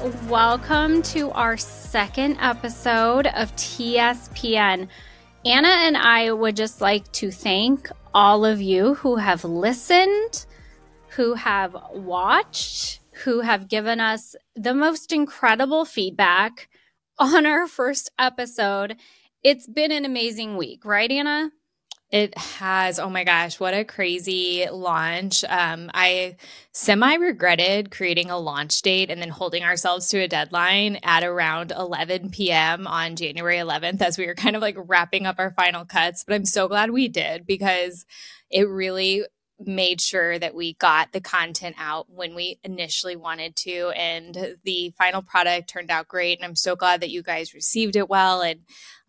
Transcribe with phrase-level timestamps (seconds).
[0.00, 4.88] welcome to our second episode of TSPN.
[5.44, 10.46] Anna and I would just like to thank all of you who have listened,
[11.08, 16.70] who have watched, who have given us the most incredible feedback
[17.18, 18.96] on our first episode.
[19.42, 21.50] It's been an amazing week, right, Anna?
[22.10, 22.98] It has.
[22.98, 25.44] Oh my gosh, what a crazy launch.
[25.44, 26.36] Um, I
[26.72, 31.70] semi regretted creating a launch date and then holding ourselves to a deadline at around
[31.70, 32.88] 11 p.m.
[32.88, 36.24] on January 11th as we were kind of like wrapping up our final cuts.
[36.24, 38.04] But I'm so glad we did because
[38.50, 39.22] it really
[39.64, 44.92] made sure that we got the content out when we initially wanted to and the
[44.96, 48.40] final product turned out great and i'm so glad that you guys received it well
[48.40, 48.60] and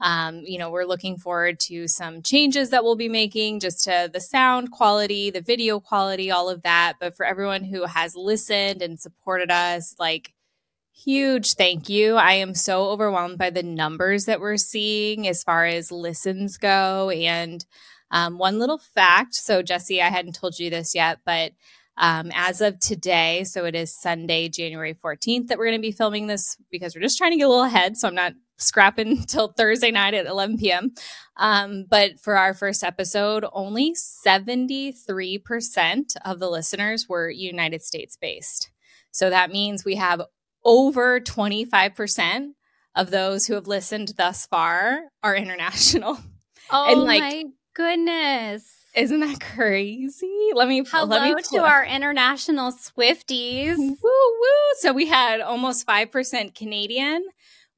[0.02, 4.10] um, you know we're looking forward to some changes that we'll be making just to
[4.12, 6.93] the sound quality the video quality all of that.
[6.99, 10.34] But for everyone who has listened and supported us like
[10.93, 12.15] huge thank you.
[12.15, 17.10] I am so overwhelmed by the numbers that we're seeing as far as listens go
[17.10, 17.65] and
[18.12, 21.54] um, one little fact so, Jesse, I hadn't told you this yet, but
[21.98, 25.91] um, as of today, so it is Sunday, January 14th, that we're going to be
[25.91, 27.98] filming this because we're just trying to get a little ahead.
[27.98, 30.93] So I'm not scrapping until Thursday night at 11 p.m.
[31.37, 38.71] Um, but for our first episode, only 73% of the listeners were United States based.
[39.12, 40.21] So that means we have
[40.63, 42.51] over 25%
[42.96, 46.20] of those who have listened thus far are international.
[46.73, 47.43] Oh and like, my
[47.74, 48.77] goodness.
[48.96, 50.50] Isn't that crazy?
[50.54, 53.77] Let me Hello let me to our international Swifties.
[53.77, 54.48] Woo woo.
[54.80, 57.24] So we had almost 5% Canadian.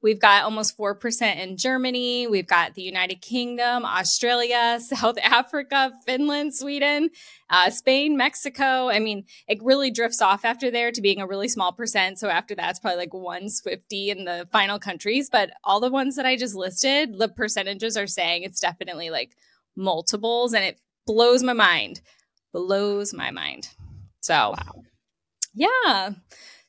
[0.04, 2.26] We've got almost 4% in Germany.
[2.26, 7.08] We've got the United Kingdom, Australia, South Africa, Finland, Sweden,
[7.48, 8.90] uh, Spain, Mexico.
[8.90, 12.18] I mean, it really drifts off after there to being a really small percent.
[12.18, 15.30] So after that, it's probably like one Swifty in the final countries.
[15.30, 19.34] But all the ones that I just listed, the percentages are saying it's definitely like
[19.76, 22.00] multiples and it blows my mind.
[22.52, 23.68] Blows my mind.
[24.20, 24.82] So, wow.
[25.54, 26.10] yeah,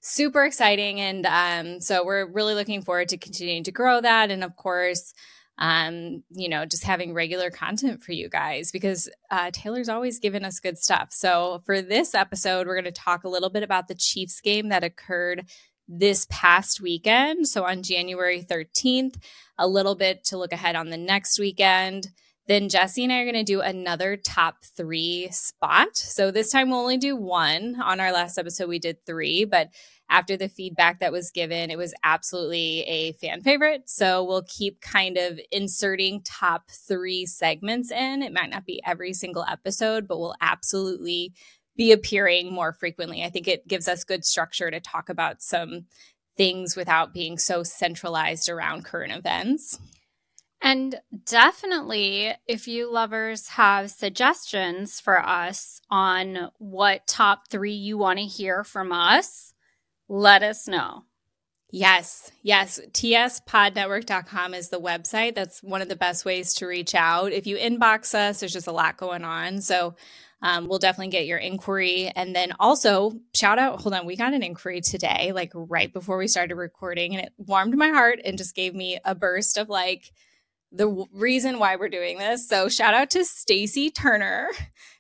[0.02, 1.00] super exciting.
[1.00, 4.32] And um, so we're really looking forward to continuing to grow that.
[4.32, 5.14] And of course,
[5.58, 10.44] um, you know, just having regular content for you guys because uh, Taylor's always given
[10.44, 11.10] us good stuff.
[11.12, 14.70] So for this episode, we're going to talk a little bit about the Chiefs game
[14.70, 15.46] that occurred
[15.88, 17.48] this past weekend.
[17.48, 19.16] So on January 13th,
[19.58, 22.10] a little bit to look ahead on the next weekend.
[22.48, 25.98] Then Jesse and I are going to do another top three spot.
[25.98, 27.82] So this time we'll only do one.
[27.82, 29.70] On our last episode, we did three, but
[30.10, 33.90] after the feedback that was given, it was absolutely a fan favorite.
[33.90, 38.22] So we'll keep kind of inserting top three segments in.
[38.22, 41.34] It might not be every single episode, but we'll absolutely
[41.76, 43.24] be appearing more frequently.
[43.24, 45.88] I think it gives us good structure to talk about some
[46.38, 49.80] things without being so centralized around current events.
[50.62, 50.96] And
[51.26, 58.26] definitely, if you lovers have suggestions for us on what top three you want to
[58.26, 59.54] hear from us,
[60.08, 61.04] let us know.
[61.72, 62.80] Yes, yes.
[62.94, 65.36] TSPodnetwork.com is the website.
[65.36, 67.34] That's one of the best ways to reach out.
[67.34, 69.62] If you inbox us, there's just a lot going on.
[69.62, 69.96] So
[70.42, 72.12] um, we'll definitely get your inquiry.
[72.16, 76.18] And then also, shout out, hold on, we got an inquiry today, like right before
[76.18, 79.70] we started recording, and it warmed my heart and just gave me a burst of
[79.70, 80.12] like,
[80.76, 82.48] the w- reason why we're doing this.
[82.48, 84.50] So shout out to Stacy Turner.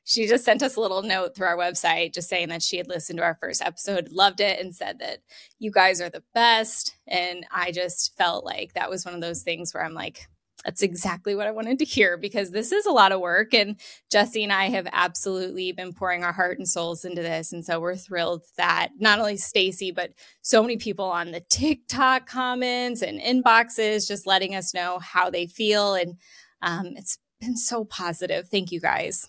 [0.03, 2.87] She just sent us a little note through our website just saying that she had
[2.87, 5.19] listened to our first episode, loved it and said that
[5.57, 9.41] you guys are the best and I just felt like that was one of those
[9.41, 10.27] things where I'm like
[10.65, 13.53] that's exactly what I wanted to hear because this is a lot of work.
[13.53, 13.79] And
[14.11, 17.53] Jesse and I have absolutely been pouring our heart and souls into this.
[17.53, 20.11] And so we're thrilled that not only Stacy, but
[20.41, 25.45] so many people on the TikTok comments and inboxes just letting us know how they
[25.45, 25.93] feel.
[25.93, 26.17] And
[26.63, 28.49] um, it's been so positive.
[28.49, 29.27] Thank you guys.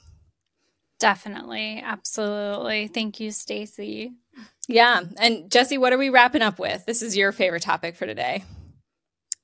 [0.98, 1.82] Definitely.
[1.84, 2.86] Absolutely.
[2.88, 4.12] Thank you, Stacy.
[4.68, 5.02] Yeah.
[5.18, 6.86] And Jesse, what are we wrapping up with?
[6.86, 8.42] This is your favorite topic for today.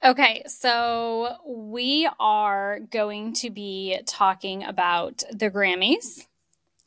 [0.05, 6.27] Okay, so we are going to be talking about the Grammys,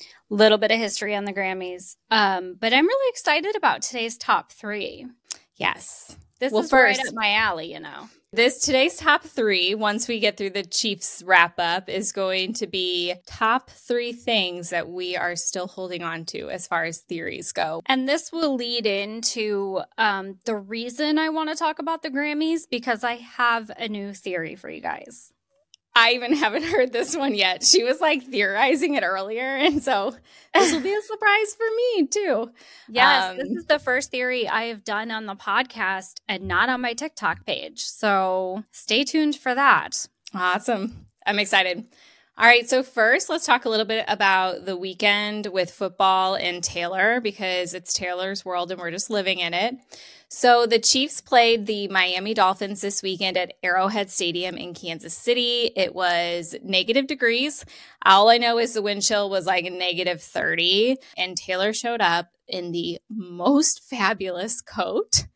[0.01, 4.17] a little bit of history on the Grammys, um, but I'm really excited about today's
[4.17, 5.07] top three.
[5.55, 8.09] Yes, this well, is first, right up my alley, you know.
[8.35, 12.67] This today's top three, once we get through the Chiefs wrap up, is going to
[12.67, 17.53] be top three things that we are still holding on to as far as theories
[17.53, 17.81] go.
[17.85, 22.63] And this will lead into um, the reason I want to talk about the Grammys
[22.69, 25.31] because I have a new theory for you guys.
[25.95, 27.63] I even haven't heard this one yet.
[27.63, 29.43] She was like theorizing it earlier.
[29.65, 30.15] And so
[30.53, 32.51] this will be a surprise for me too.
[32.87, 36.69] Yes, um, this is the first theory I have done on the podcast and not
[36.69, 37.81] on my TikTok page.
[37.81, 40.07] So stay tuned for that.
[40.33, 41.07] Awesome.
[41.25, 41.85] I'm excited.
[42.37, 46.61] All right, so first, let's talk a little bit about the weekend with football and
[46.61, 49.75] Taylor because it's Taylor's world and we're just living in it.
[50.27, 55.71] So the Chiefs played the Miami Dolphins this weekend at Arrowhead Stadium in Kansas City.
[55.77, 57.63] It was negative degrees.
[58.03, 62.31] All I know is the wind chill was like negative 30, and Taylor showed up
[62.49, 65.27] in the most fabulous coat.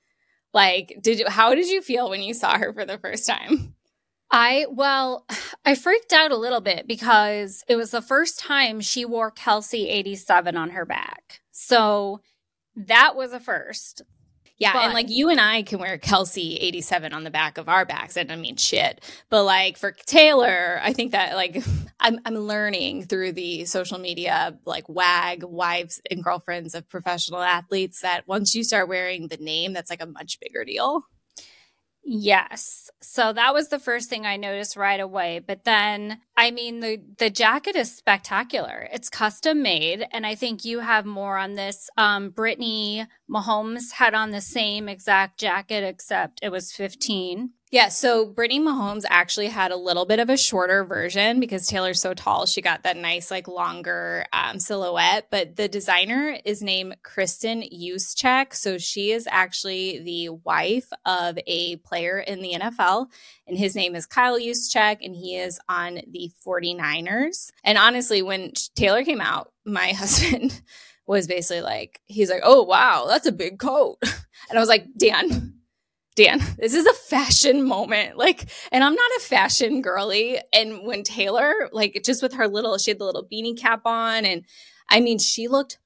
[0.54, 3.76] Like, did you, how did you feel when you saw her for the first time?
[4.32, 5.26] I, well,
[5.66, 9.86] I freaked out a little bit because it was the first time she wore Kelce
[9.88, 11.42] 87 on her back.
[11.52, 12.22] So
[12.76, 14.04] that was a first.
[14.60, 17.70] Yeah, but, and like you and I can wear Kelce 87 on the back of
[17.70, 18.18] our backs.
[18.18, 19.02] and I mean shit.
[19.30, 21.64] But like for Taylor, I think that like
[22.00, 28.02] I'm I'm learning through the social media like wag wives and girlfriends of professional athletes
[28.02, 31.06] that once you start wearing the name, that's like a much bigger deal.
[32.12, 32.90] Yes.
[33.02, 35.42] So that was the first thing I noticed right away.
[35.46, 38.90] But then, I mean, the the jacket is spectacular.
[38.92, 41.88] It's custom made, and I think you have more on this.
[41.98, 47.52] Um, Brittany Mahomes had on the same exact jacket, except it was fifteen.
[47.72, 52.02] Yeah, so Brittany Mahomes actually had a little bit of a shorter version because Taylor's
[52.02, 52.48] so tall.
[52.48, 55.28] She got that nice, like, longer um, silhouette.
[55.30, 58.56] But the designer is named Kristen Juszczyk.
[58.56, 63.06] So she is actually the wife of a player in the NFL,
[63.46, 67.52] and his name is Kyle Juszczyk, and he is on the 49ers.
[67.64, 70.60] And honestly, when Taylor came out, my husband
[71.06, 73.98] was basically like, he's like, oh, wow, that's a big coat.
[74.50, 75.59] And I was like, Dan,
[76.20, 78.18] Dan, this is a fashion moment.
[78.18, 80.40] Like, and I'm not a fashion girly.
[80.52, 84.26] And when Taylor, like, just with her little, she had the little beanie cap on,
[84.26, 84.44] and
[84.90, 85.80] I mean, she looked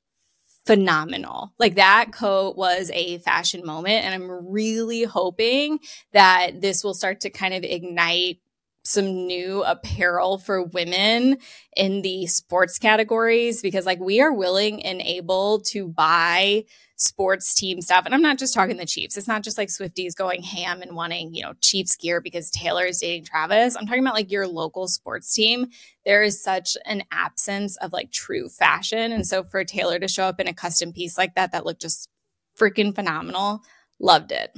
[0.65, 1.53] phenomenal.
[1.59, 4.05] Like, that coat was a fashion moment.
[4.05, 5.79] And I'm really hoping
[6.13, 8.39] that this will start to kind of ignite
[8.83, 11.37] some new apparel for women
[11.75, 16.63] in the sports categories because like we are willing and able to buy
[16.95, 18.05] sports team stuff.
[18.05, 19.17] And I'm not just talking the Chiefs.
[19.17, 22.85] It's not just like Swifties going ham and wanting, you know, Chiefs gear because Taylor
[22.85, 23.75] is dating Travis.
[23.75, 25.67] I'm talking about like your local sports team.
[26.05, 29.11] There is such an absence of like true fashion.
[29.11, 31.81] And so for Taylor to show up in a custom piece like that, that looked
[31.81, 32.09] just
[32.57, 33.61] freaking phenomenal,
[33.99, 34.55] loved it.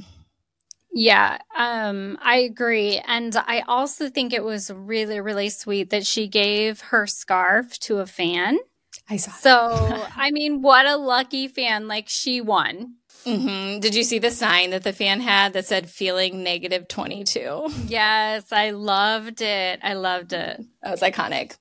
[0.97, 3.01] Yeah, um, I agree.
[3.06, 7.97] And I also think it was really, really sweet that she gave her scarf to
[7.97, 8.57] a fan.
[9.09, 9.31] I saw.
[9.31, 11.89] So, I mean, what a lucky fan!
[11.89, 12.95] Like she won.
[13.25, 13.81] Mm-hmm.
[13.81, 17.68] Did you see the sign that the fan had that said "feeling negative 22"?
[17.88, 19.81] Yes, I loved it.
[19.83, 20.62] I loved it.
[20.81, 21.57] That was iconic.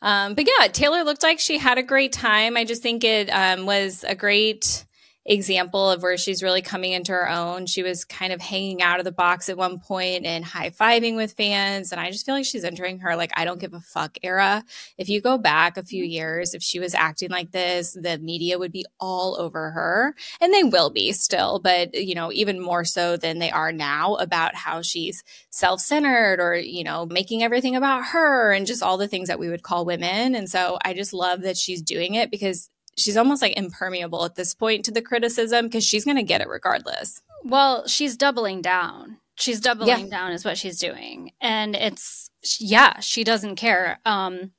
[0.00, 2.56] Um, but yeah, Taylor looked like she had a great time.
[2.56, 4.86] I just think it um, was a great
[5.28, 7.66] example of where she's really coming into her own.
[7.66, 11.16] She was kind of hanging out of the box at one point and high fiving
[11.16, 11.92] with fans.
[11.92, 14.64] And I just feel like she's entering her, like, I don't give a fuck era.
[14.96, 18.58] If you go back a few years, if she was acting like this, the media
[18.58, 20.14] would be all over her.
[20.40, 24.14] And they will be still, but, you know, even more so than they are now
[24.14, 28.96] about how she's self centered or, you know, making everything about her and just all
[28.96, 30.34] the things that we would call women.
[30.34, 34.34] And so I just love that she's doing it because she's almost like impermeable at
[34.34, 37.20] this point to the criticism because she's going to get it regardless.
[37.44, 39.18] Well, she's doubling down.
[39.36, 40.10] She's doubling yeah.
[40.10, 41.32] down is what she's doing.
[41.40, 44.00] And it's yeah, she doesn't care.
[44.04, 44.52] Um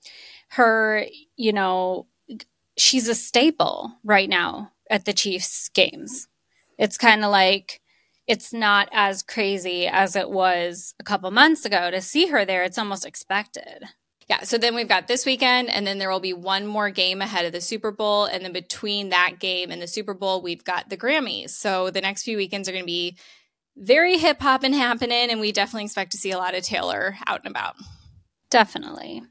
[0.51, 1.05] her,
[1.36, 2.08] you know,
[2.77, 6.27] she's a staple right now at the Chiefs games.
[6.77, 7.81] It's kind of like
[8.25, 12.63] it's not as crazy as it was a couple months ago to see her there.
[12.63, 13.84] It's almost expected.
[14.29, 14.43] Yeah.
[14.43, 17.45] So then we've got this weekend, and then there will be one more game ahead
[17.45, 18.25] of the Super Bowl.
[18.25, 21.50] And then between that game and the Super Bowl, we've got the Grammys.
[21.50, 23.17] So the next few weekends are going to be
[23.75, 25.31] very hip hop and happening.
[25.31, 27.75] And we definitely expect to see a lot of Taylor out and about.
[28.51, 29.24] Definitely.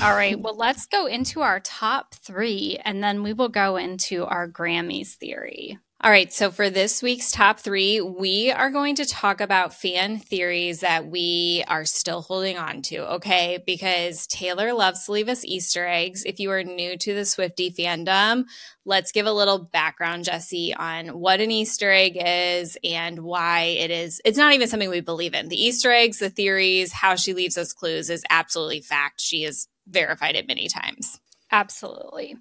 [0.00, 0.38] All right.
[0.38, 5.14] Well, let's go into our top three, and then we will go into our Grammys
[5.14, 5.78] theory.
[6.02, 10.18] All right, so for this week's top three, we are going to talk about fan
[10.18, 13.62] theories that we are still holding on to, okay?
[13.66, 16.22] Because Taylor loves to leave us Easter eggs.
[16.26, 18.44] If you are new to the Swifty fandom,
[18.84, 23.90] let's give a little background, Jesse, on what an Easter egg is and why it
[23.90, 24.20] is.
[24.22, 25.48] It's not even something we believe in.
[25.48, 29.22] The Easter eggs, the theories, how she leaves us clues is absolutely fact.
[29.22, 31.18] She has verified it many times.
[31.50, 32.36] Absolutely.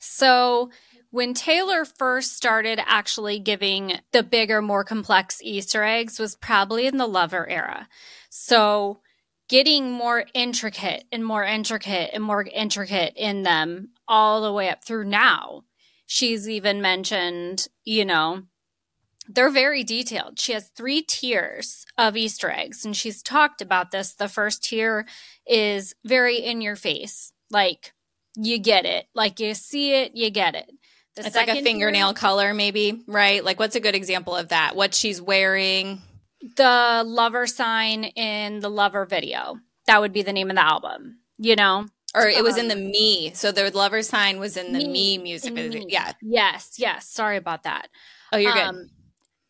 [0.00, 0.70] So,
[1.10, 6.98] when Taylor first started actually giving the bigger, more complex Easter eggs was probably in
[6.98, 7.88] the Lover era.
[8.28, 9.00] So
[9.48, 14.84] getting more intricate and more intricate and more intricate in them all the way up
[14.84, 15.64] through now.
[16.06, 18.42] She's even mentioned, you know,
[19.28, 20.38] they're very detailed.
[20.38, 24.14] She has three tiers of Easter eggs, and she's talked about this.
[24.14, 25.06] The first tier
[25.46, 27.92] is very in your face, like
[28.36, 30.70] you get it, like you see it, you get it.
[31.16, 33.44] The it's like a fingernail color, maybe, right?
[33.44, 34.76] Like, what's a good example of that?
[34.76, 36.00] What she's wearing?
[36.56, 39.58] The lover sign in the lover video.
[39.86, 41.86] That would be the name of the album, you know?
[42.14, 43.32] Or it was in the um, me.
[43.34, 45.84] So the lover sign was in the me, me music video.
[45.88, 46.12] Yeah.
[46.22, 47.08] Yes, yes.
[47.08, 47.88] Sorry about that.
[48.32, 48.90] Oh, you're um, good.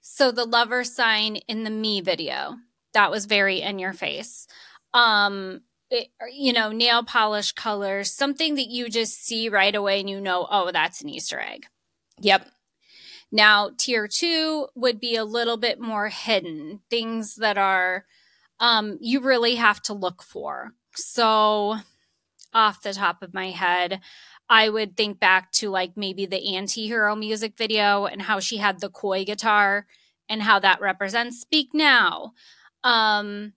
[0.00, 2.56] So the lover sign in the me video,
[2.94, 4.46] that was very in your face.
[4.92, 5.60] Um,
[6.32, 10.46] you know, nail polish colors, something that you just see right away and you know,
[10.50, 11.66] oh, that's an Easter egg.
[12.20, 12.48] Yep.
[13.30, 18.06] Now, tier two would be a little bit more hidden, things that are
[18.60, 20.72] um, you really have to look for.
[20.94, 21.76] So,
[22.54, 24.00] off the top of my head,
[24.48, 28.56] I would think back to like maybe the anti hero music video and how she
[28.56, 29.86] had the koi guitar
[30.28, 32.32] and how that represents speak now.
[32.82, 33.52] Um,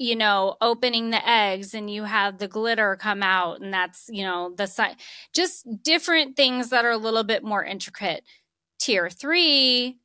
[0.00, 4.24] you know, opening the eggs and you have the glitter come out, and that's, you
[4.24, 4.96] know, the side,
[5.34, 8.24] just different things that are a little bit more intricate.
[8.80, 9.98] Tier three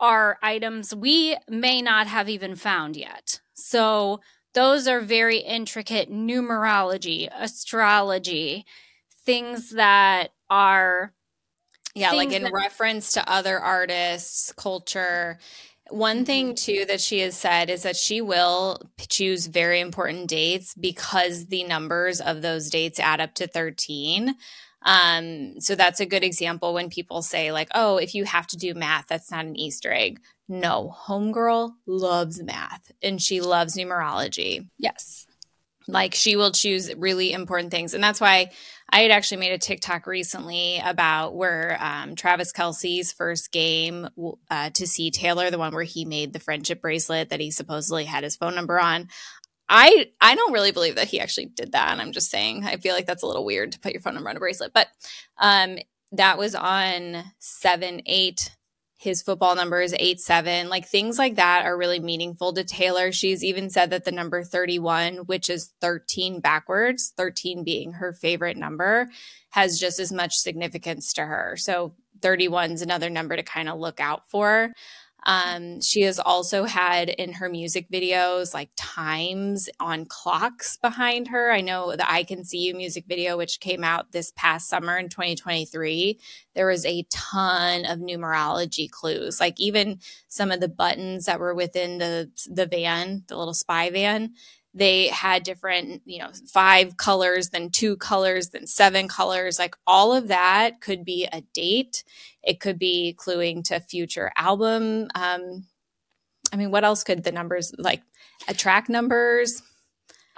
[0.00, 3.40] are items we may not have even found yet.
[3.54, 4.20] So,
[4.54, 8.66] those are very intricate numerology, astrology,
[9.26, 11.12] things that are
[11.94, 15.38] yeah like in that- reference to other artists culture
[15.90, 16.54] one thing mm-hmm.
[16.54, 21.64] too that she has said is that she will choose very important dates because the
[21.64, 24.34] numbers of those dates add up to 13
[24.82, 28.56] um, so that's a good example when people say like oh if you have to
[28.56, 34.68] do math that's not an easter egg no homegirl loves math and she loves numerology
[34.78, 35.26] yes
[35.88, 37.94] like she will choose really important things.
[37.94, 38.52] And that's why
[38.90, 44.08] I had actually made a TikTok recently about where um, Travis Kelce's first game
[44.50, 48.06] uh, to see Taylor, the one where he made the friendship bracelet that he supposedly
[48.06, 49.08] had his phone number on.
[49.68, 51.92] I I don't really believe that he actually did that.
[51.92, 54.14] And I'm just saying I feel like that's a little weird to put your phone
[54.14, 54.72] number on a bracelet.
[54.72, 54.88] But
[55.36, 55.78] um,
[56.12, 58.56] that was on seven eight
[58.98, 60.68] his football number is 8 7.
[60.68, 63.12] Like things like that are really meaningful to Taylor.
[63.12, 68.56] She's even said that the number 31, which is 13 backwards, 13 being her favorite
[68.56, 69.08] number,
[69.50, 71.56] has just as much significance to her.
[71.56, 74.72] So 31 is another number to kind of look out for.
[75.26, 81.52] Um, she has also had in her music videos like times on clocks behind her.
[81.52, 84.96] I know the I Can See You music video, which came out this past summer
[84.96, 86.18] in 2023,
[86.54, 89.38] there was a ton of numerology clues.
[89.40, 93.90] Like even some of the buttons that were within the the van, the little spy
[93.90, 94.32] van,
[94.78, 99.58] they had different, you know, five colors, then two colors, then seven colors.
[99.58, 102.04] Like all of that could be a date.
[102.42, 105.08] It could be cluing to future album.
[105.14, 105.66] Um,
[106.52, 108.02] I mean, what else could the numbers like
[108.48, 109.62] attract numbers?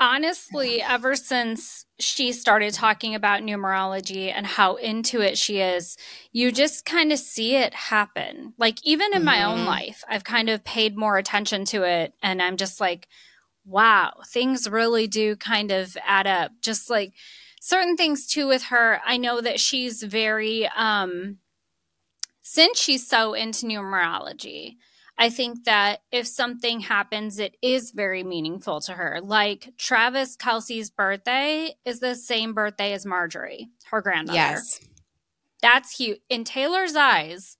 [0.02, 5.99] Honestly, ever since she started talking about numerology and how into it she is,
[6.32, 8.54] you just kind of see it happen.
[8.56, 9.26] Like, even in mm-hmm.
[9.26, 9.66] my own mm-hmm.
[9.66, 12.14] life, I've kind of paid more attention to it.
[12.23, 13.09] And I'm just like,
[13.64, 16.52] wow, things really do kind of add up.
[16.62, 17.12] Just like
[17.61, 21.38] certain things too with her, I know that she's very, um,
[22.43, 24.76] since she's so into numerology,
[25.17, 29.21] I think that if something happens, it is very meaningful to her.
[29.23, 34.38] Like Travis Kelce's birthday is the same birthday as Marjorie, her grandmother.
[34.38, 34.81] Yes.
[35.61, 36.21] That's huge.
[36.31, 37.59] In Taylor's eyes,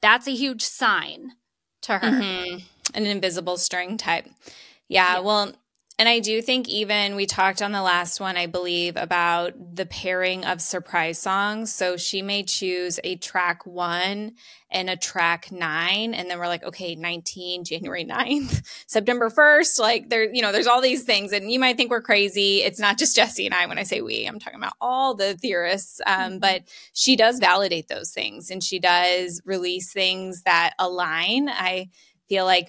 [0.00, 1.32] that's a huge sign
[1.82, 2.10] to her.
[2.10, 2.58] Mm-hmm.
[2.94, 4.26] An invisible string type.
[4.88, 5.54] Yeah, yeah, well,
[5.96, 9.86] and I do think even we talked on the last one, I believe, about the
[9.86, 11.72] pairing of surprise songs.
[11.72, 14.32] So she may choose a track one
[14.70, 16.12] and a track nine.
[16.12, 19.78] And then we're like, okay, 19, January 9th, September 1st.
[19.78, 21.32] Like there, you know, there's all these things.
[21.32, 22.62] And you might think we're crazy.
[22.62, 25.34] It's not just Jesse and I when I say we, I'm talking about all the
[25.34, 26.00] theorists.
[26.04, 26.38] Um, mm-hmm.
[26.38, 26.62] But
[26.92, 31.48] she does validate those things and she does release things that align.
[31.48, 31.90] I
[32.28, 32.68] feel like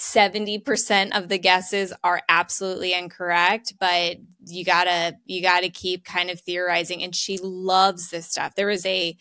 [0.00, 4.16] 70% of the guesses are absolutely incorrect but
[4.46, 8.54] you gotta you gotta keep kind of theorizing and she loves this stuff.
[8.54, 9.16] There was a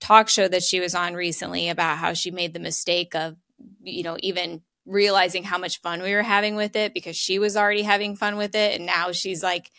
[0.00, 3.36] talk show that she was on recently about how she made the mistake of
[3.82, 7.56] you know even realizing how much fun we were having with it because she was
[7.56, 9.70] already having fun with it and now she's like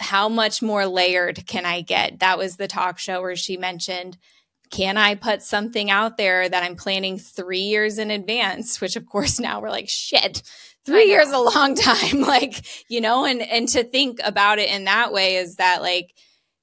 [0.00, 2.20] how much more layered can i get?
[2.20, 4.16] That was the talk show where she mentioned
[4.70, 8.80] can I put something out there that I'm planning three years in advance?
[8.80, 10.42] Which, of course, now we're like, shit,
[10.86, 12.20] three years a long time.
[12.26, 16.14] Like you know and and to think about it in that way is that like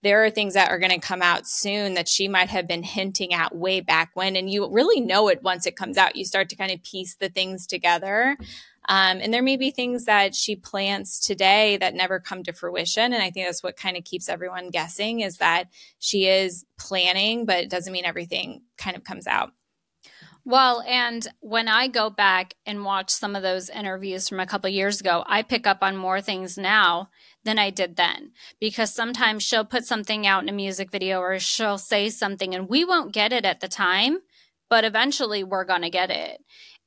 [0.01, 2.83] there are things that are going to come out soon that she might have been
[2.83, 6.17] hinting at way back when and you really know it once it comes out.
[6.17, 8.35] You start to kind of piece the things together
[8.89, 13.13] um, and there may be things that she plants today that never come to fruition.
[13.13, 17.45] And I think that's what kind of keeps everyone guessing is that she is planning,
[17.45, 19.51] but it doesn't mean everything kind of comes out.
[20.45, 24.69] Well, and when I go back and watch some of those interviews from a couple
[24.69, 27.09] years ago, I pick up on more things now
[27.45, 31.39] than I did then because sometimes she'll put something out in a music video or
[31.39, 34.19] she'll say something and we won't get it at the time,
[34.69, 36.43] but eventually we're going to get it.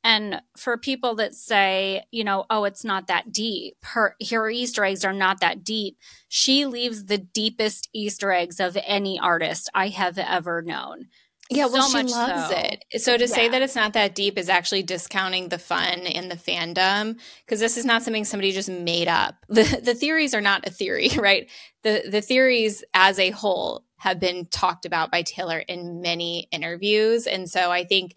[0.07, 4.85] And for people that say, you know, oh, it's not that deep, her, her Easter
[4.85, 5.99] eggs are not that deep,
[6.29, 11.09] she leaves the deepest Easter eggs of any artist I have ever known.
[11.51, 12.57] Yeah, well, so she loves so.
[12.57, 13.03] it.
[13.03, 13.35] So to yeah.
[13.35, 17.59] say that it's not that deep is actually discounting the fun in the fandom because
[17.59, 19.35] this is not something somebody just made up.
[19.49, 21.51] The the theories are not a theory, right?
[21.83, 27.27] The the theories as a whole have been talked about by Taylor in many interviews,
[27.27, 28.15] and so I think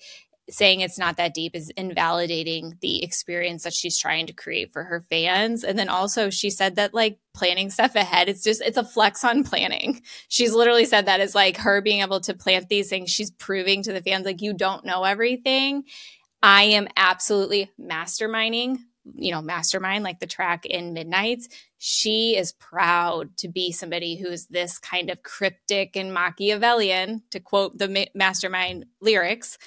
[0.49, 4.83] saying it's not that deep is invalidating the experience that she's trying to create for
[4.83, 5.63] her fans.
[5.63, 9.23] And then also she said that like planning stuff ahead, it's just, it's a flex
[9.23, 10.01] on planning.
[10.27, 13.11] She's literally said that is like her being able to plant these things.
[13.11, 15.83] She's proving to the fans, like, you don't know everything.
[16.41, 18.77] I am absolutely masterminding,
[19.13, 21.49] you know, mastermind like the track in Midnights.
[21.77, 27.39] She is proud to be somebody who is this kind of cryptic and Machiavellian, to
[27.39, 29.57] quote the mastermind lyrics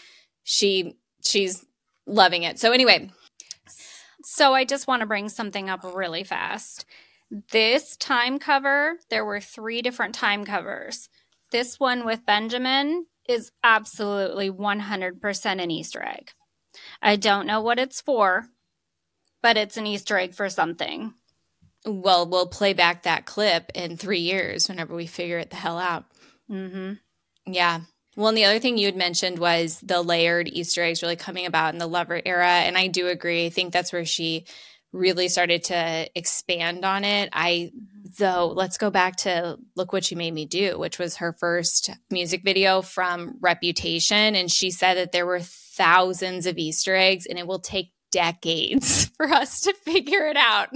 [0.45, 1.65] she she's
[2.07, 2.59] loving it.
[2.59, 3.11] So anyway,
[4.25, 6.85] so I just want to bring something up really fast.
[7.51, 11.09] This time cover, there were three different time covers.
[11.51, 16.33] This one with Benjamin is absolutely 100% an Easter egg.
[17.01, 18.47] I don't know what it's for,
[19.43, 21.15] but it's an Easter egg for something.
[21.85, 25.79] Well, we'll play back that clip in three years whenever we figure it the hell
[25.79, 26.05] out.
[26.51, 26.95] Mm-hmm.
[27.53, 27.81] Yeah.
[28.15, 31.47] Well, and the other thing you had mentioned was the layered Easter eggs really coming
[31.47, 32.47] about in the Lover era.
[32.47, 33.47] And I do agree.
[33.47, 34.45] I think that's where she
[34.93, 37.31] really started to expand on it.
[37.33, 38.11] I, mm-hmm.
[38.19, 41.91] though, let's go back to Look What You Made Me Do, which was her first
[42.11, 44.35] music video from Reputation.
[44.35, 49.07] And she said that there were thousands of Easter eggs and it will take decades
[49.17, 50.69] for us to figure it out.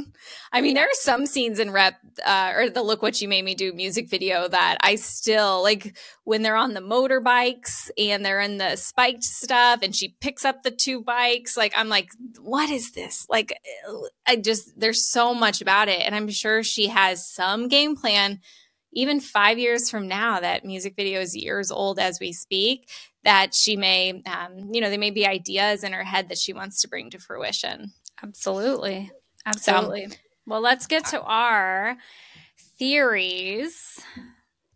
[0.53, 1.95] I mean, there are some scenes in Rep
[2.25, 5.97] uh, or the Look What You Made Me Do music video that I still like
[6.25, 10.63] when they're on the motorbikes and they're in the spiked stuff and she picks up
[10.63, 11.57] the two bikes.
[11.57, 12.09] Like, I'm like,
[12.41, 13.27] what is this?
[13.29, 13.57] Like,
[14.27, 16.01] I just, there's so much about it.
[16.01, 18.41] And I'm sure she has some game plan
[18.97, 22.89] even five years from now, that music video is years old as we speak,
[23.27, 26.53] that she may, um, you know, there may be ideas in her head that she
[26.53, 27.93] wants to bring to fruition.
[28.23, 29.11] Absolutely.
[29.45, 30.07] Absolutely.
[30.09, 31.97] So, well, let's get to our
[32.79, 34.01] theories.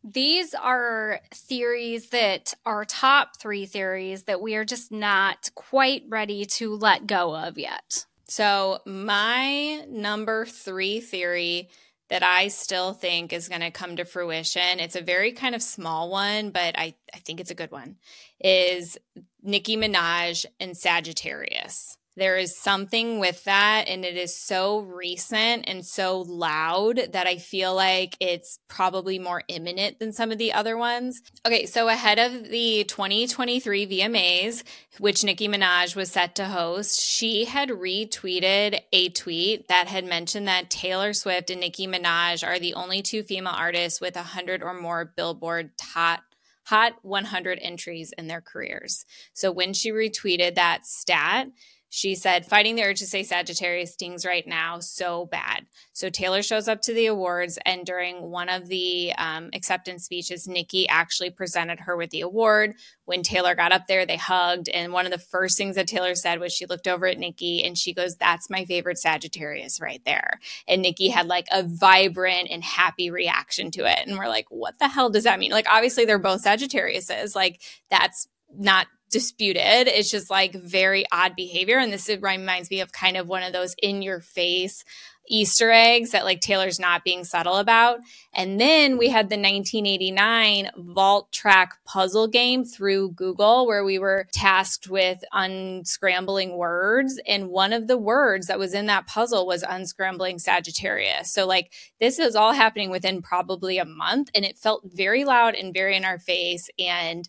[0.03, 6.45] These are theories that are top three theories that we are just not quite ready
[6.47, 8.05] to let go of yet.
[8.27, 11.69] So, my number three theory
[12.11, 14.81] that I still think is going to come to fruition.
[14.81, 17.97] It's a very kind of small one, but I, I think it's a good one.
[18.41, 18.99] Is
[19.43, 21.97] Nicki Minaj and Sagittarius.
[22.21, 27.39] There is something with that, and it is so recent and so loud that I
[27.39, 31.23] feel like it's probably more imminent than some of the other ones.
[31.47, 34.65] Okay, so ahead of the 2023 VMAs,
[34.99, 40.47] which Nicki Minaj was set to host, she had retweeted a tweet that had mentioned
[40.47, 44.75] that Taylor Swift and Nicki Minaj are the only two female artists with 100 or
[44.75, 46.21] more Billboard top
[46.65, 49.07] hot 100 entries in their careers.
[49.33, 51.49] So when she retweeted that stat,
[51.93, 55.67] she said, fighting the urge to say Sagittarius stings right now so bad.
[55.93, 60.47] So Taylor shows up to the awards, and during one of the um, acceptance speeches,
[60.47, 62.75] Nicki actually presented her with the award.
[63.07, 64.69] When Taylor got up there, they hugged.
[64.69, 67.65] And one of the first things that Taylor said was she looked over at Nicki
[67.65, 70.39] and she goes, That's my favorite Sagittarius right there.
[70.69, 74.07] And Nicki had like a vibrant and happy reaction to it.
[74.07, 75.51] And we're like, What the hell does that mean?
[75.51, 77.35] Like, obviously, they're both Sagittariuses.
[77.35, 79.89] Like, that's not disputed.
[79.89, 81.79] It's just like very odd behavior.
[81.79, 84.85] And this reminds me of kind of one of those in your face
[85.31, 88.01] Easter eggs that like Taylor's not being subtle about.
[88.35, 94.27] And then we had the 1989 vault track puzzle game through Google where we were
[94.33, 97.21] tasked with unscrambling words.
[97.27, 101.33] And one of the words that was in that puzzle was unscrambling Sagittarius.
[101.33, 105.55] So like this is all happening within probably a month and it felt very loud
[105.55, 106.69] and very in our face.
[106.79, 107.29] And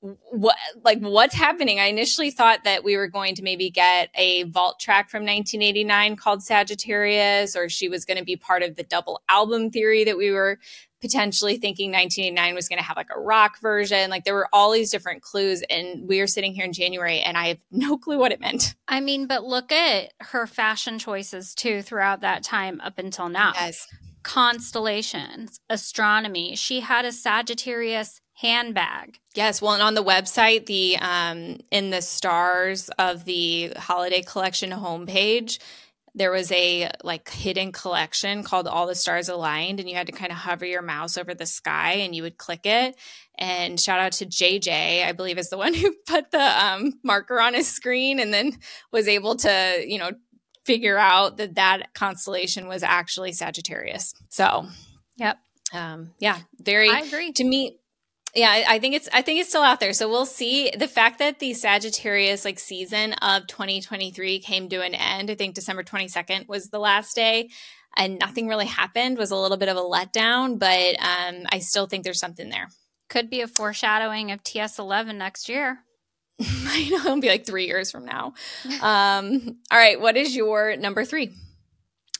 [0.00, 1.78] what like what's happening?
[1.78, 6.16] I initially thought that we were going to maybe get a vault track from 1989
[6.16, 10.16] called sagittarius or she was going to be part of the double album theory that
[10.16, 10.58] we were
[11.02, 14.10] potentially thinking 1989 was going to have like a rock version.
[14.10, 17.36] Like there were all these different clues and we are sitting here in january and
[17.36, 18.74] i have no clue what it meant.
[18.88, 23.52] I mean but look at her fashion choices too throughout that time up until now.
[23.54, 23.86] Yes.
[24.22, 26.54] Constellations astronomy.
[26.56, 29.18] She had a sagittarius handbag.
[29.34, 34.70] Yes, well, and on the website, the um, in the stars of the holiday collection
[34.70, 35.58] homepage,
[36.14, 40.12] there was a like hidden collection called All the Stars Aligned, and you had to
[40.12, 42.96] kind of hover your mouse over the sky and you would click it.
[43.38, 47.40] And shout out to JJ, I believe is the one who put the um, marker
[47.40, 48.58] on his screen and then
[48.90, 50.12] was able to, you know,
[50.64, 54.14] figure out that that constellation was actually Sagittarius.
[54.28, 54.66] So,
[55.16, 55.38] yep.
[55.72, 56.90] Um, yeah, very.
[56.90, 57.32] I agree.
[57.32, 57.79] To me,
[58.34, 59.92] yeah, I think it's I think it's still out there.
[59.92, 60.70] So we'll see.
[60.76, 65.54] The fact that the Sagittarius like season of 2023 came to an end, I think
[65.54, 67.50] December 22nd was the last day,
[67.96, 70.58] and nothing really happened was a little bit of a letdown.
[70.58, 72.68] But um, I still think there's something there.
[73.08, 75.80] Could be a foreshadowing of TS11 next year.
[76.40, 78.34] I know it'll be like three years from now.
[78.80, 81.32] um, all right, what is your number three?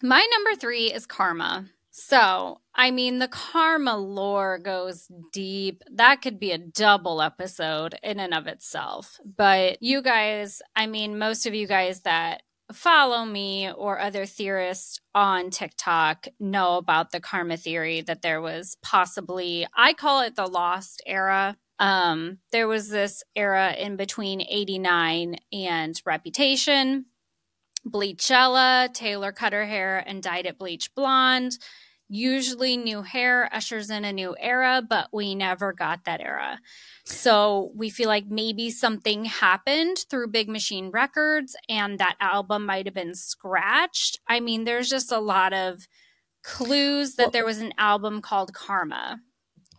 [0.02, 1.66] My number three is Karma.
[1.90, 5.82] So, I mean, the karma lore goes deep.
[5.92, 9.18] That could be a double episode in and of itself.
[9.24, 15.00] But you guys, I mean, most of you guys that follow me or other theorists
[15.14, 20.46] on TikTok know about the karma theory that there was possibly, I call it the
[20.46, 21.56] lost era.
[21.80, 27.06] Um, there was this era in between 89 and Reputation.
[27.86, 31.58] Bleachella, Taylor cut her hair and dyed it bleach blonde.
[32.12, 36.58] Usually, new hair ushers in a new era, but we never got that era.
[37.04, 42.86] So we feel like maybe something happened through Big Machine Records and that album might
[42.86, 44.18] have been scratched.
[44.26, 45.86] I mean, there's just a lot of
[46.42, 49.20] clues that there was an album called Karma.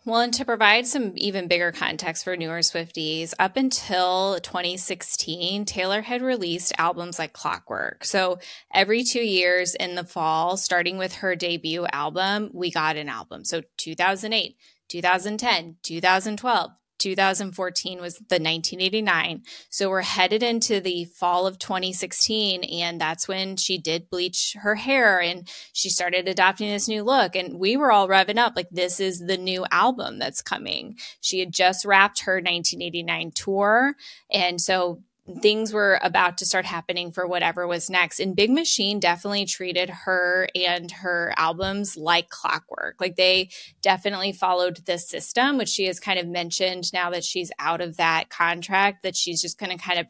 [0.04, 6.02] Well, and to provide some even bigger context for newer Swifties, up until 2016, Taylor
[6.02, 8.04] had released albums like Clockwork.
[8.04, 8.40] So
[8.74, 13.46] every two years in the fall, starting with her debut album, we got an album.
[13.46, 14.56] So 2008,
[14.90, 19.44] 2010, 2012, 2014 was the 1989.
[19.70, 22.64] So we're headed into the fall of 2016.
[22.64, 27.36] And that's when she did bleach her hair and she started adopting this new look.
[27.36, 30.98] And we were all revving up like, this is the new album that's coming.
[31.22, 33.96] She had just wrapped her 1989 tour.
[34.32, 35.02] And so
[35.42, 38.20] things were about to start happening for whatever was next.
[38.20, 42.96] And Big Machine definitely treated her and her albums like clockwork.
[43.00, 43.50] Like they
[43.82, 47.98] definitely followed this system, which she has kind of mentioned now that she's out of
[47.98, 50.08] that contract, that she's just going to kind of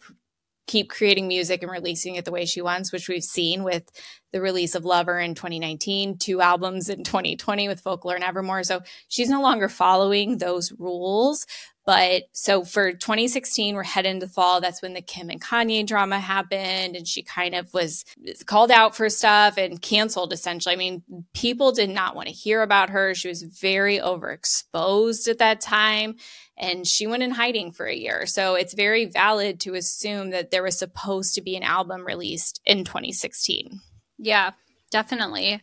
[0.67, 3.83] keep creating music and releasing it the way she wants, which we've seen with
[4.31, 8.63] the release of Lover in 2019, two albums in 2020 with Folklore and Evermore.
[8.63, 11.45] So she's no longer following those rules.
[11.85, 14.61] But so for 2016, we're heading into fall.
[14.61, 16.95] That's when the Kim and Kanye drama happened.
[16.95, 18.05] And she kind of was
[18.45, 20.73] called out for stuff and canceled essentially.
[20.73, 23.15] I mean, people did not want to hear about her.
[23.15, 26.17] She was very overexposed at that time.
[26.57, 28.27] And she went in hiding for a year.
[28.27, 32.61] So it's very valid to assume that there was supposed to be an album released
[32.65, 33.79] in 2016.
[34.19, 34.51] Yeah,
[34.91, 35.61] definitely.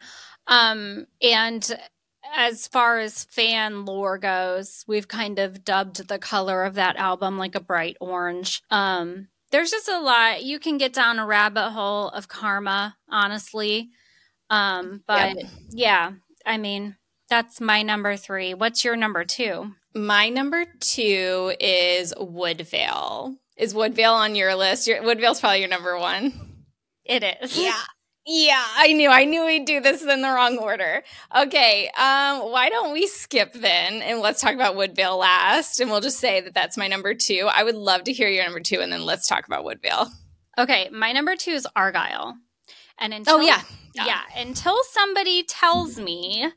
[0.49, 1.79] Um, and
[2.35, 7.39] as far as fan lore goes, we've kind of dubbed the color of that album
[7.39, 8.63] like a bright orange.
[8.71, 10.45] Um, there's just a lot.
[10.45, 13.91] You can get down a rabbit hole of karma, honestly.
[14.51, 15.45] Um, but yeah.
[15.71, 16.13] yeah,
[16.47, 16.97] I mean,
[17.29, 18.55] that's my number three.
[18.55, 19.73] What's your number two?
[19.95, 23.37] My number two is Woodvale.
[23.57, 24.87] Is Woodvale on your list?
[24.87, 26.33] Your, Woodvale's probably your number one.
[27.05, 27.59] It is.
[27.59, 27.81] Yeah.
[28.31, 29.09] Yeah, I knew.
[29.09, 31.03] I knew we'd do this in the wrong order.
[31.35, 36.03] Okay, um, why don't we skip then and let's talk about Woodvale last, and we'll
[36.03, 37.49] just say that that's my number two.
[37.51, 40.09] I would love to hear your number two, and then let's talk about Woodvale.
[40.59, 42.35] Okay, my number two is Argylle,
[42.99, 43.63] and until oh yeah,
[43.95, 46.53] yeah, yeah until somebody tells me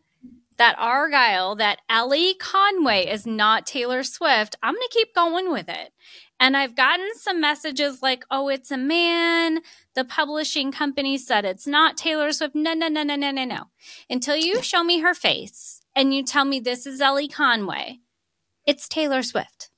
[0.58, 5.70] that Argylle, that Elly Conway is not Taylor Swift, I'm going to keep going with
[5.70, 5.94] it.
[6.42, 9.60] And I've gotten some messages like, oh, it's a man.
[9.94, 12.56] The publishing company said it's not Taylor Swift.
[12.56, 13.66] No, no, no, no, no, no, no.
[14.10, 18.00] Until you show me her face and you tell me this is Elly Conway,
[18.66, 19.70] it's Taylor Swift.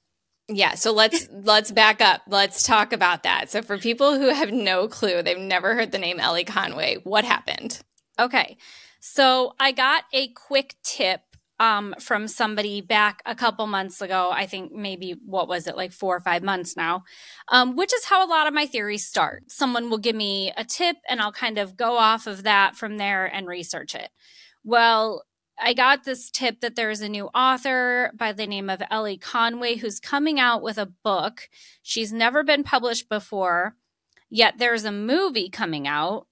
[0.47, 2.21] Yeah, so let's let's back up.
[2.27, 3.51] Let's talk about that.
[3.51, 7.25] So for people who have no clue, they've never heard the name Elly Conway, what
[7.25, 7.81] happened?
[8.17, 8.55] Okay.
[9.01, 11.23] So I got a quick tip
[11.63, 14.31] um, from somebody back a couple months ago.
[14.33, 17.05] I think maybe, what was it, like four or five months now,
[17.47, 19.49] um, which is how a lot of my theories start.
[19.49, 22.97] Someone will give me a tip and I'll kind of go off of that from
[22.97, 24.09] there and research it.
[24.65, 25.23] Well,
[25.57, 29.17] I got this tip that there is a new author by the name of Elly
[29.17, 31.47] Conway who's coming out with a book.
[31.81, 33.77] She's never been published before,
[34.29, 36.27] yet there's a movie coming out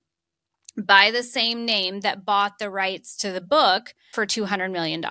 [0.78, 5.04] by the same name that bought the rights to the book for $200 million.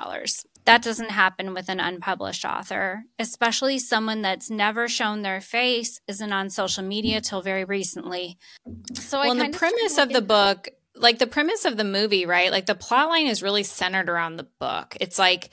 [0.64, 6.32] That doesn't happen with an unpublished author, especially someone that's never shown their face, isn't
[6.32, 8.38] on social media till very recently.
[8.94, 12.50] So, well, the premise of the book, like the premise of the movie, right?
[12.50, 14.96] Like the plot line is really centered around the book.
[15.00, 15.50] It's like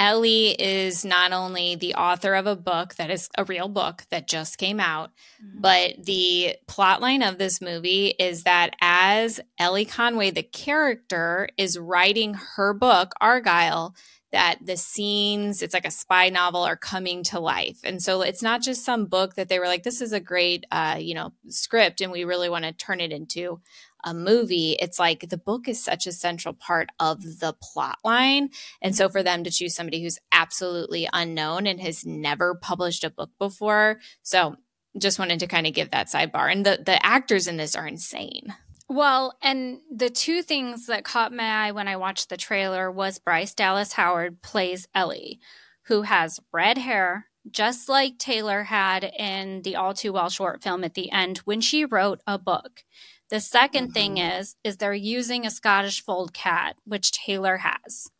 [0.00, 4.26] Elly is not only the author of a book that is a real book that
[4.26, 5.10] just came out,
[5.44, 5.60] mm-hmm.
[5.60, 12.32] but the plotline of this movie is that as Elly Conway, the character, is writing
[12.56, 13.94] her book, Argylle,
[14.32, 17.80] that the scenes, it's like a spy novel, are coming to life.
[17.84, 20.64] And so it's not just some book that they were like, this is a great,
[20.70, 23.60] uh, you know, script, and we really want to turn it into
[24.04, 28.50] a movie, it's like the book is such a central part of the plot line.
[28.82, 33.10] And so for them to choose somebody who's absolutely unknown and has never published a
[33.10, 34.00] book before.
[34.22, 34.56] So
[34.98, 36.50] just wanted to kind of give that sidebar.
[36.50, 38.54] And the, the actors in this are insane.
[38.88, 43.20] Well, and the two things that caught my eye when I watched the trailer was
[43.20, 45.38] Bryce Dallas Howard plays Elly,
[45.82, 50.82] who has red hair, just like Taylor had in the All Too Well short film
[50.82, 52.82] at the end when she wrote a book.
[53.30, 53.92] The 2nd mm-hmm.
[53.92, 58.10] thing is is they're using a Scottish fold cat, which Taylor has.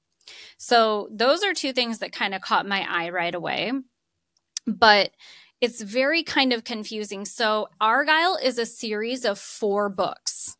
[0.57, 3.73] So those are two things that kind of caught my eye right away.
[4.67, 5.11] But
[5.61, 7.25] it's very kind of confusing.
[7.25, 10.57] So Argylle is a series of four books.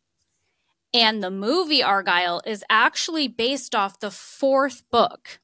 [0.93, 5.39] And the movie Argylle is actually based off the fourth book,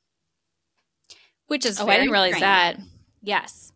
[1.47, 2.41] which is oh, I didn't realize strange.
[2.41, 2.79] that.
[3.23, 3.71] Yes.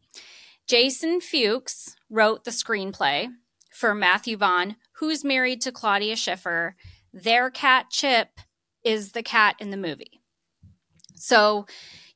[0.67, 3.29] Jason Fuchs wrote the screenplay
[3.71, 6.75] for Matthew Vaughn, who's married to Claudia Schiffer.
[7.11, 8.39] Their cat Chip
[8.83, 10.21] is the cat in the movie.
[11.15, 11.65] So,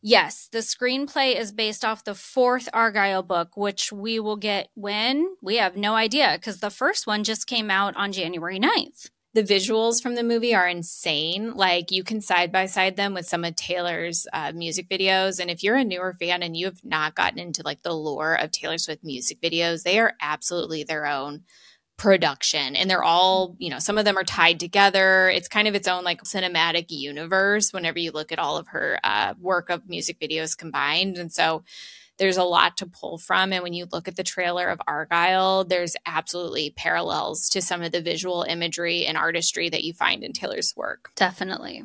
[0.04, 5.36] yes, the screenplay is based off the fourth Argylle book, which we will get when
[5.42, 9.10] we have no idea because the first one just came out on January 9th.
[9.34, 11.56] The visuals from the movie are insane.
[11.56, 15.40] Like you can side by side them with some of Taylor's uh, music videos.
[15.40, 18.36] And if you're a newer fan and you have not gotten into like the lore
[18.36, 21.46] of Taylor Swift music videos, they are absolutely their own
[21.98, 25.30] production and they're all you know some of them are tied together.
[25.30, 29.00] It's kind of its own like cinematic universe whenever you look at all of her
[29.04, 31.64] uh, work of music videos combined and so
[32.18, 35.68] there's a lot to pull from and when you look at the trailer of Argylle
[35.68, 40.34] there's absolutely parallels to some of the visual imagery and artistry that you find in
[40.34, 41.12] taylor's work.
[41.16, 41.84] Definitely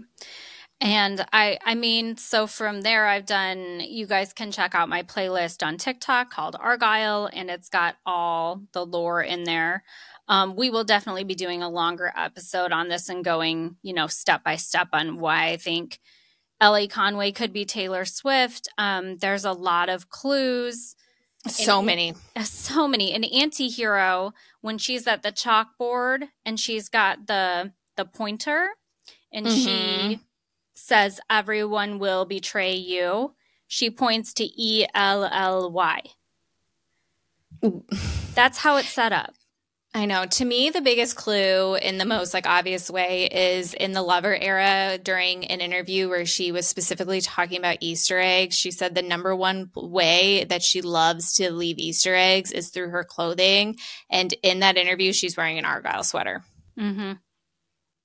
[0.81, 5.03] and I I mean, so from there I've done you guys can check out my
[5.03, 9.85] playlist on TikTok called Argylle and it's got all the lore in there.
[10.29, 14.07] Um, we will definitely be doing a longer episode on this and going, you know,
[14.07, 15.99] step by step on why I think
[16.61, 18.69] Elly Conway could be Taylor Swift.
[18.79, 20.95] Um, there's a lot of clues.
[21.47, 22.15] So many.
[22.43, 23.13] So many.
[23.13, 28.69] An anti-hero when she's at the chalkboard and she's got the the pointer
[29.33, 29.57] and mm-hmm.
[29.57, 30.21] she
[30.91, 33.33] says everyone will betray you.
[33.69, 36.03] She points to E L L Y.
[38.35, 39.35] That's how it's set up.
[39.95, 40.27] I know.
[40.27, 44.35] To me, the biggest clue in the most like obvious way is in the lover
[44.35, 48.57] era during an interview where she was specifically talking about Easter eggs.
[48.57, 52.91] She said the number one way that she loves to leave Easter eggs is through
[52.91, 53.77] her clothing.
[54.11, 56.43] And in that interview, she's wearing an Argyle sweater.
[56.77, 57.13] Mm-hmm.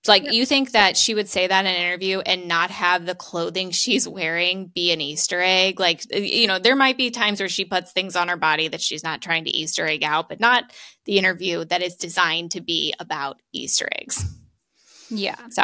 [0.08, 3.16] Like you think that she would say that in an interview and not have the
[3.16, 5.80] clothing she's wearing be an Easter egg?
[5.80, 8.82] Like you know, there might be times where she puts things on her body that
[8.82, 10.72] she's not trying to Easter egg out, but not
[11.06, 14.24] the interview that is designed to be about Easter eggs.
[15.10, 15.38] Yeah.
[15.50, 15.64] So,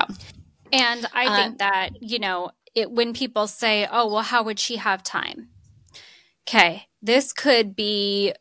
[0.72, 4.60] and I uh, think that you know, it when people say, "Oh, well, how would
[4.60, 5.50] she have time?"
[6.48, 8.34] Okay, this could be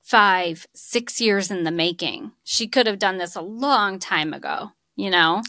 [0.00, 2.32] five, six years in the making.
[2.42, 5.42] She could have done this a long time ago you know?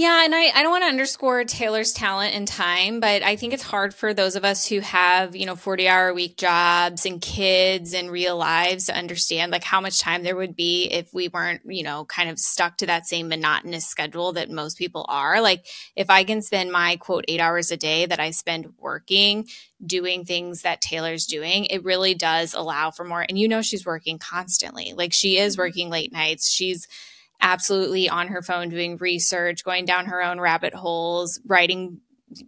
[0.00, 3.52] Yeah, and I, I don't want to underscore Taylor's talent and time, but I think
[3.52, 7.04] it's hard for those of us who have, you know, 40 hour a week jobs
[7.04, 11.12] and kids and real lives to understand like how much time there would be if
[11.12, 15.04] we weren't, you know, kind of stuck to that same monotonous schedule that most people
[15.08, 15.40] are.
[15.40, 19.48] Like if I can spend my quote eight hours a day that I spend working,
[19.84, 23.26] doing things that Taylor's doing, it really does allow for more.
[23.28, 24.94] And you know, she's working constantly.
[24.96, 25.62] Like she is mm-hmm.
[25.62, 26.48] working late nights.
[26.48, 26.86] She's,
[27.40, 32.00] absolutely on her phone doing research, going down her own rabbit holes, writing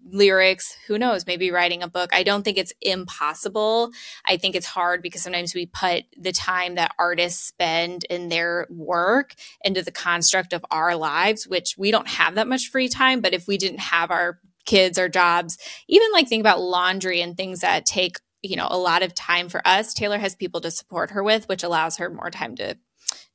[0.04, 2.10] lyrics, who knows, maybe writing a book.
[2.12, 3.90] I don't think it's impossible.
[4.24, 8.66] I think it's hard because sometimes we put the time that artists spend in their
[8.70, 13.20] work into the construct of our lives, which we don't have that much free time.
[13.20, 17.36] But if we didn't have our kids or jobs, even like think about laundry and
[17.36, 20.70] things that take, you know, a lot of time for us, Taylor has people to
[20.70, 22.76] support her with, which allows her more time to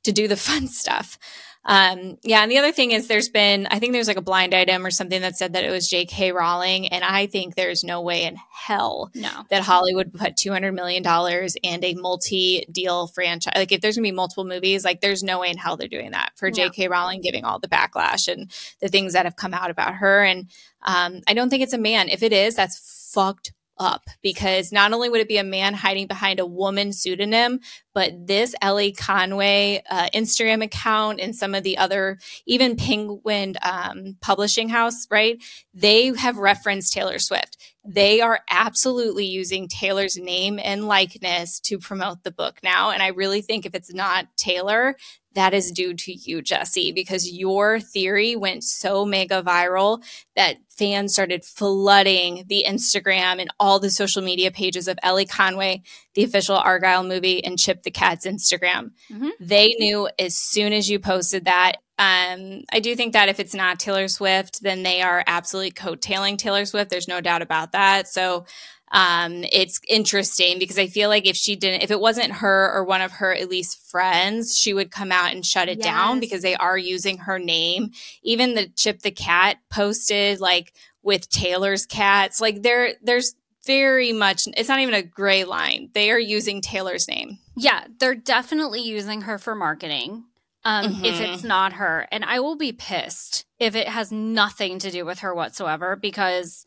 [0.08, 1.18] to do the fun stuff.
[1.64, 4.54] Um, yeah, and the other thing is there's been, I think there's like a blind
[4.54, 6.32] item or something that said that it was J.K.
[6.32, 9.44] Rowling, and I think there's no way in hell no.
[9.50, 13.52] that Hollywood put $200 million and a multi-deal franchise.
[13.54, 16.12] Like if there's gonna be multiple movies, like there's no way in hell they're doing
[16.12, 16.88] that for J.K.
[16.88, 20.24] Rowling giving all the backlash and the things that have come out about her.
[20.24, 20.48] And
[20.86, 22.08] um, I don't think it's a man.
[22.08, 26.06] If it is, that's fucked up because not only would it be a man hiding
[26.06, 27.60] behind a woman pseudonym,
[27.94, 34.16] but this Elly Conway uh, Instagram account and some of the other, even Penguin um,
[34.20, 35.42] Publishing House, right?
[35.74, 37.56] They have referenced Taylor Swift.
[37.84, 42.90] They are absolutely using Taylor's name and likeness to promote the book now.
[42.90, 44.94] And I really think if it's not Taylor,
[45.34, 50.02] that is due to you, Jesse, because your theory went so mega viral
[50.36, 55.82] that fans started flooding the Instagram and all the social media pages of Elly Conway,
[56.14, 58.92] the official Argylle movie, and Chip the Cat's Instagram.
[59.12, 59.28] Mm-hmm.
[59.40, 61.76] They knew as soon as you posted that.
[61.98, 66.38] Um, I do think that if it's not Taylor Swift, then they are absolutely coattailing
[66.38, 66.90] Taylor Swift.
[66.90, 68.06] There's no doubt about that.
[68.06, 68.46] So
[68.90, 72.84] um, it's interesting because I feel like if she didn't, if it wasn't her or
[72.84, 75.86] one of her at least friends, she would come out and shut it yes.
[75.86, 77.90] down because they are using her name.
[78.22, 80.72] Even the Chip the Cat posted like
[81.02, 83.34] with Taylor's cats, like there, there's
[83.66, 85.90] very much, it's not even a gray line.
[85.92, 87.38] They are using Taylor's name.
[87.56, 90.24] Yeah, they're definitely using her for marketing.
[90.64, 91.04] Um, mm-hmm.
[91.04, 92.08] if it's not her.
[92.10, 96.66] And I will be pissed if it has nothing to do with her whatsoever because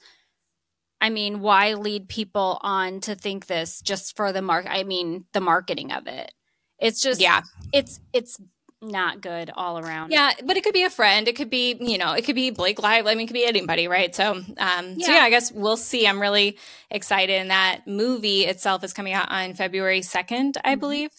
[1.01, 4.67] I mean, why lead people on to think this just for the mark?
[4.69, 6.31] I mean, the marketing of it.
[6.79, 7.41] It's just, yeah,
[7.73, 8.39] it's, it's
[8.81, 10.11] not good all around.
[10.11, 11.27] Yeah, but it could be a friend.
[11.27, 13.11] It could be, you know, it could be Blake Lively.
[13.11, 14.13] I mean, it could be anybody, right?
[14.13, 15.05] So, um, yeah.
[15.05, 16.07] so yeah, I guess we'll see.
[16.07, 16.57] I'm really
[16.89, 17.39] excited.
[17.39, 20.79] And that movie itself is coming out on February 2nd, I mm-hmm.
[20.79, 21.11] believe.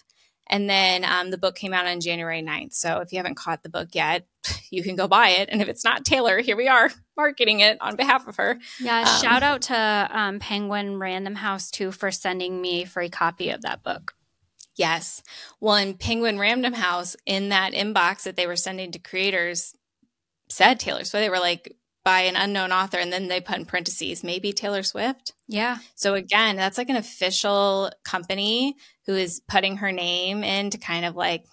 [0.49, 2.75] And then um, the book came out on January 9th.
[2.75, 4.27] So if you haven't caught the book yet,
[4.71, 5.49] you can go buy it.
[5.51, 8.59] And if it's not Taylor, here we are marketing it on behalf of her.
[8.81, 13.09] Yeah, um, shout out to um, Penguin Random House too for sending me a free
[13.09, 14.15] copy of that book.
[14.75, 15.23] Yes.
[15.61, 19.75] Well, in Penguin Random House, in that inbox that they were sending to creators,
[20.49, 21.23] said Taylor Swift.
[21.23, 24.83] They were like, by an unknown author and then they put in parentheses maybe Taylor
[24.83, 25.35] Swift.
[25.47, 25.79] Yeah.
[25.95, 31.05] So again, that's like an official company who is putting her name in to kind
[31.05, 31.45] of like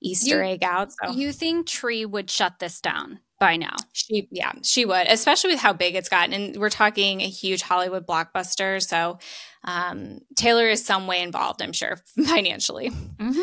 [0.00, 0.92] Easter you, egg out.
[0.92, 3.76] So you think Tree would shut this down by now?
[3.92, 6.34] She yeah, she would, especially with how big it's gotten.
[6.34, 8.82] And we're talking a huge Hollywood blockbuster.
[8.82, 9.18] So
[9.64, 12.90] um, Taylor is some way involved, I'm sure, financially.
[12.90, 13.40] Mm-hmm.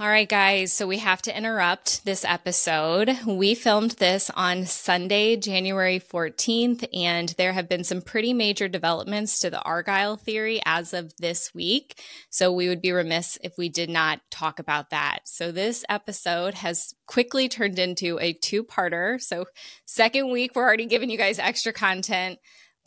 [0.00, 0.72] All right, guys.
[0.72, 3.18] So we have to interrupt this episode.
[3.26, 9.40] We filmed this on Sunday, January 14th, and there have been some pretty major developments
[9.40, 12.00] to the Argylle theory as of this week.
[12.30, 15.22] So we would be remiss if we did not talk about that.
[15.24, 19.20] So this episode has quickly turned into a two parter.
[19.20, 19.46] So,
[19.84, 22.38] second week, we're already giving you guys extra content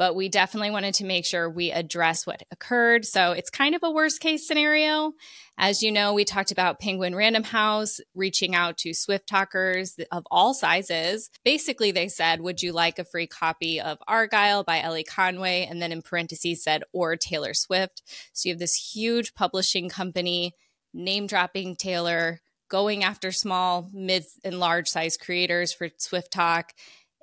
[0.02, 3.06] but we definitely wanted to make sure we address what occurred.
[3.06, 5.14] So it's kind of a worst case scenario.
[5.60, 10.24] As you know, we talked about Penguin Random House reaching out to Swift talkers of
[10.32, 11.30] all sizes.
[11.46, 15.68] Basically, they said, Would you like a free copy of Argylle by Elly Conway?
[15.70, 18.02] And then in parentheses said, Or Taylor Swift.
[18.34, 20.56] So you have this huge publishing company
[20.96, 26.72] name dropping Taylor, going after small, mid, and large size creators for Swift Talk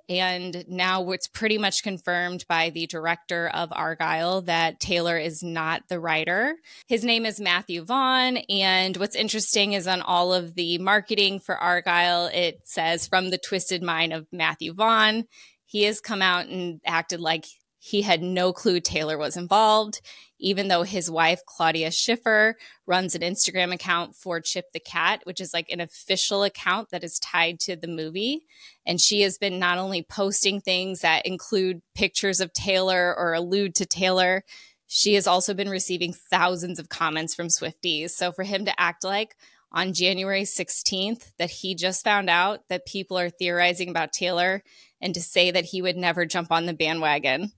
[0.09, 5.83] and now it's pretty much confirmed by the director of Argylle that Taylor is not
[5.89, 6.57] the writer.
[6.87, 8.39] His name is Matthew Vaughn.
[8.49, 13.39] And what's interesting is on all of the marketing for Argylle, it says from the
[13.39, 15.25] twisted mind of Matthew Vaughn.
[15.67, 17.45] He has come out and acted like
[17.79, 20.01] he had no clue Taylor was involved,
[20.39, 25.41] even though his wife, Claudia Schiffer, runs an Instagram account for Chip the Cat, which
[25.41, 28.43] is like an official account that is tied to the movie.
[28.85, 33.75] And she has been not only posting things that include pictures of Taylor or allude
[33.77, 34.45] to Taylor,
[34.87, 38.11] she has also been receiving thousands of comments from Swifties.
[38.11, 39.37] So for him to act like
[39.71, 44.63] on January 16th that he just found out that people are theorizing about Taylor
[45.01, 47.53] and to say that he would never jump on the bandwagon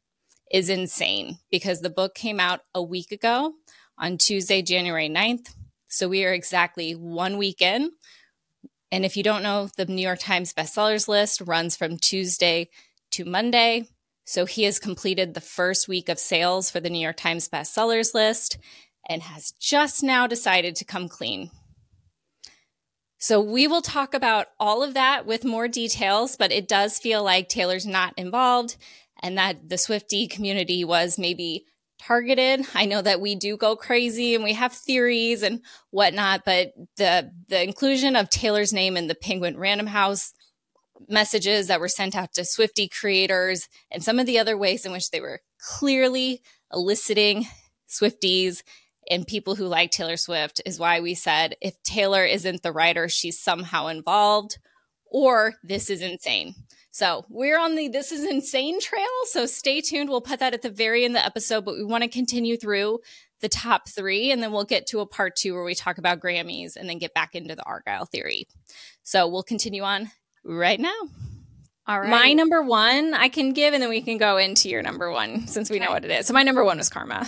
[0.51, 3.55] is insane because the book came out a week ago
[3.98, 5.55] on Tuesday, January 9th.
[5.88, 7.92] So we are exactly one week in.
[8.92, 12.68] And if you don't know, the New York Times bestsellers list runs from Tuesday
[13.12, 13.88] to Monday.
[14.24, 18.14] So he has completed the first week of sales for the New York Times bestsellers
[18.14, 18.59] list
[19.09, 21.51] and has just now decided to come clean.
[23.18, 27.22] So we will talk about all of that with more details, but it does feel
[27.22, 28.76] like Taylor's not involved
[29.22, 31.64] and that the Swifty community was maybe
[32.00, 32.64] targeted.
[32.74, 35.60] I know that we do go crazy and we have theories and
[35.90, 40.32] whatnot, but the the inclusion of Taylor's name in the Penguin Random House
[41.08, 44.92] messages that were sent out to Swifty creators and some of the other ways in
[44.92, 46.42] which they were clearly
[46.72, 47.46] eliciting
[47.88, 48.62] Swifties
[49.10, 53.08] and people who like Taylor Swift is why we said if Taylor isn't the writer,
[53.08, 54.58] she's somehow involved
[55.10, 56.54] or this is insane.
[56.91, 59.07] So we're on the this is insane trail.
[59.24, 60.09] So stay tuned.
[60.09, 62.57] We'll put that at the very end of the episode, but we want to continue
[62.57, 63.01] through
[63.41, 66.20] the top three, and then we'll get to a part two where we talk about
[66.20, 68.47] Grammys and then get back into the Argylle theory.
[69.03, 70.11] So we'll continue on
[70.45, 70.95] right now.
[71.86, 72.11] All right.
[72.11, 75.47] My number one I can give, and then we can go into your number one
[75.47, 75.86] since we okay.
[75.86, 76.26] know what it is.
[76.26, 77.26] So my number one was Karma.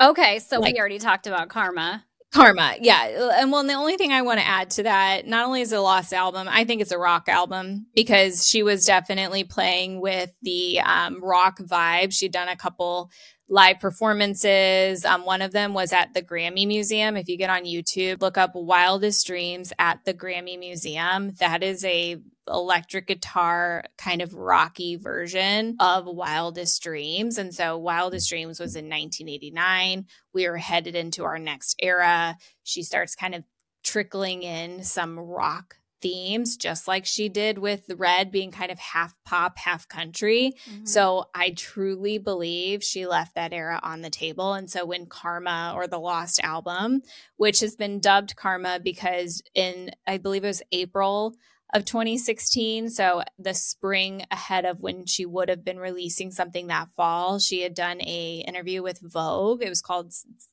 [0.00, 2.04] Okay, so like, we already talked about Karma.
[2.32, 3.32] Karma, yeah.
[3.40, 5.72] And well, and the only thing I want to add to that, not only is
[5.72, 10.00] it a lost album, I think it's a rock album because she was definitely playing
[10.00, 12.12] with the um, rock vibe.
[12.12, 13.10] She'd done a couple
[13.48, 15.04] live performances.
[15.04, 17.16] Um, one of them was at the Grammy Museum.
[17.16, 21.32] If you get on YouTube, look up Wildest Dreams at the Grammy Museum.
[21.38, 27.38] That is a electric guitar kind of rocky version of Wildest Dreams.
[27.38, 30.06] And so Wildest Dreams was in 1989.
[30.32, 32.36] We were headed into our next era.
[32.62, 33.44] She starts kind of
[33.82, 38.78] trickling in some rock themes, just like she did with the Red being kind of
[38.78, 40.52] half pop, half country.
[40.70, 40.84] Mm-hmm.
[40.84, 44.54] So I truly believe she left that era on the table.
[44.54, 47.02] And so when Karma or the Lost album,
[47.36, 51.34] which has been dubbed Karma because in, I believe it was April
[51.76, 56.88] of 2016 so the spring ahead of when she would have been releasing something that
[56.96, 59.62] fall she had done a interview with vogue.
[59.62, 60.12] It was called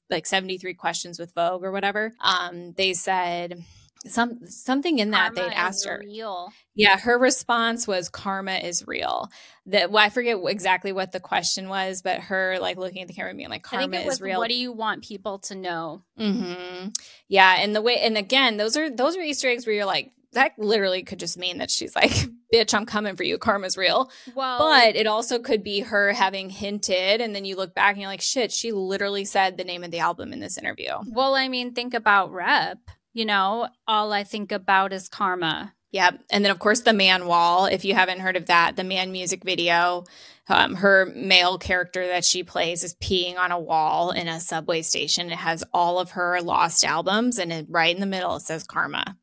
[0.10, 2.12] like 73 questions with vogue or whatever.
[2.20, 3.64] Um they said
[4.06, 6.02] some something in that karma they'd asked her.
[6.04, 6.52] real.
[6.76, 9.32] yeah her response was karma is real.
[9.68, 13.14] That well, i forget exactly what the question was but her like looking at the
[13.14, 14.40] camera and being like karma is real.
[14.40, 16.02] What do you want people to know?
[16.20, 16.90] Mm-hmm.
[17.30, 20.12] yeah and the way and again those are those are easter eggs where you're like
[20.34, 22.12] that literally could just mean that she's like,
[22.54, 23.38] bitch, I'm coming for you.
[23.38, 24.12] Karma's real.
[24.36, 28.02] Well, but it also could be her having hinted, and then you look back and
[28.02, 30.92] you're like, shit, she literally said the name of the album in this interview.
[31.08, 32.80] Well, I mean, think about Rep.
[33.14, 35.74] You know, all I think about is karma.
[35.92, 36.24] Yep.
[36.32, 37.68] And then, of course, the man wall.
[37.68, 40.06] If you haven't heard of that, the man music video,
[40.50, 44.82] um, her male character that she plays is peeing on a wall in a subway
[44.82, 45.32] station.
[45.32, 48.64] It has all of her lost albums, and it, right in the middle, it says
[48.64, 49.18] karma.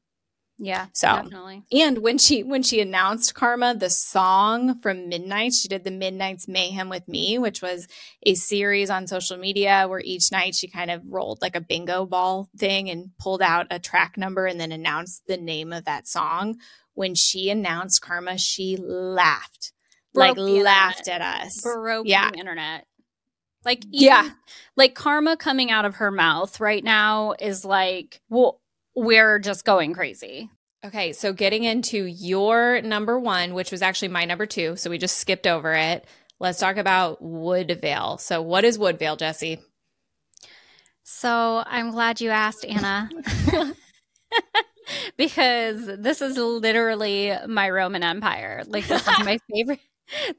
[0.61, 0.87] Yeah.
[0.93, 1.63] So definitely.
[1.73, 6.47] And when she when she announced Karma, the song from Midnight, she did the Midnight's
[6.47, 7.89] Mayhem with Me, which was
[8.25, 12.05] a series on social media where each night she kind of rolled like a bingo
[12.05, 16.07] ball thing and pulled out a track number and then announced the name of that
[16.07, 16.57] song.
[16.93, 19.73] When she announced Karma, she laughed.
[20.13, 21.63] Broke like laughed at us.
[21.63, 22.31] Broke yeah.
[22.31, 22.85] the internet.
[23.65, 24.31] Like even, yeah,
[24.75, 28.60] like karma coming out of her mouth right now is like, well,
[28.95, 30.51] we're just going crazy.
[30.85, 34.97] Okay, so getting into your number one, which was actually my number two, so we
[34.97, 36.07] just skipped over it.
[36.39, 38.19] Let's talk about Woodvale.
[38.19, 39.61] So, what is Woodvale, Jesse?
[41.03, 43.11] So, I'm glad you asked, Anna,
[45.19, 48.63] because this is literally my Roman Empire.
[48.67, 49.81] Like, this is my favorite.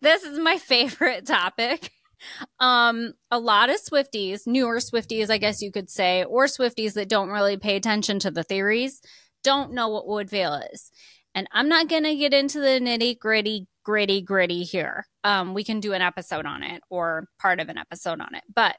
[0.01, 1.91] This is my favorite topic.
[2.59, 7.09] Um, a lot of Swifties, newer Swifties, I guess you could say, or Swifties that
[7.09, 9.01] don't really pay attention to the theories,
[9.43, 10.91] don't know what Woodvale is.
[11.33, 15.07] And I'm not going to get into the nitty gritty, gritty, gritty here.
[15.23, 18.43] Um, we can do an episode on it or part of an episode on it.
[18.53, 18.75] But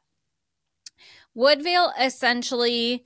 [1.35, 3.05] Woodvale essentially,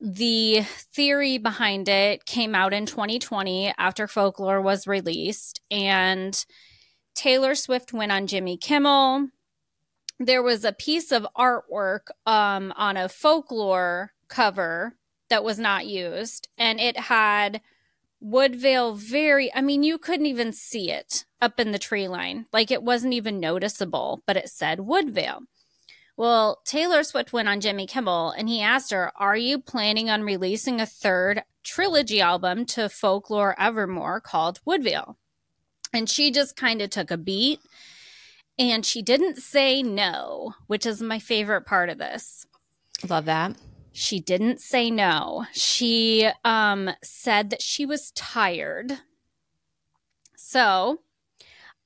[0.00, 0.62] the
[0.92, 5.60] theory behind it came out in 2020 after Folklore was released.
[5.70, 6.44] And
[7.14, 9.28] Taylor Swift went on Jimmy Kimmel
[10.18, 14.96] there was a piece of artwork um, on a folklore cover
[15.28, 17.60] that was not used, and it had
[18.20, 22.46] Woodvale very, I mean, you couldn't even see it up in the tree line.
[22.52, 25.40] Like it wasn't even noticeable, but it said Woodvale.
[26.16, 30.22] Well, Taylor Swift went on Jimmy Kimmel and he asked her, Are you planning on
[30.22, 35.18] releasing a third trilogy album to Folklore Evermore called Woodvale?
[35.92, 37.60] And she just kind of took a beat
[38.58, 42.46] and she didn't say no, which is my favorite part of this.
[43.08, 43.56] Love that.
[43.92, 45.46] She didn't say no.
[45.52, 48.92] She um, said that she was tired.
[50.36, 51.00] So,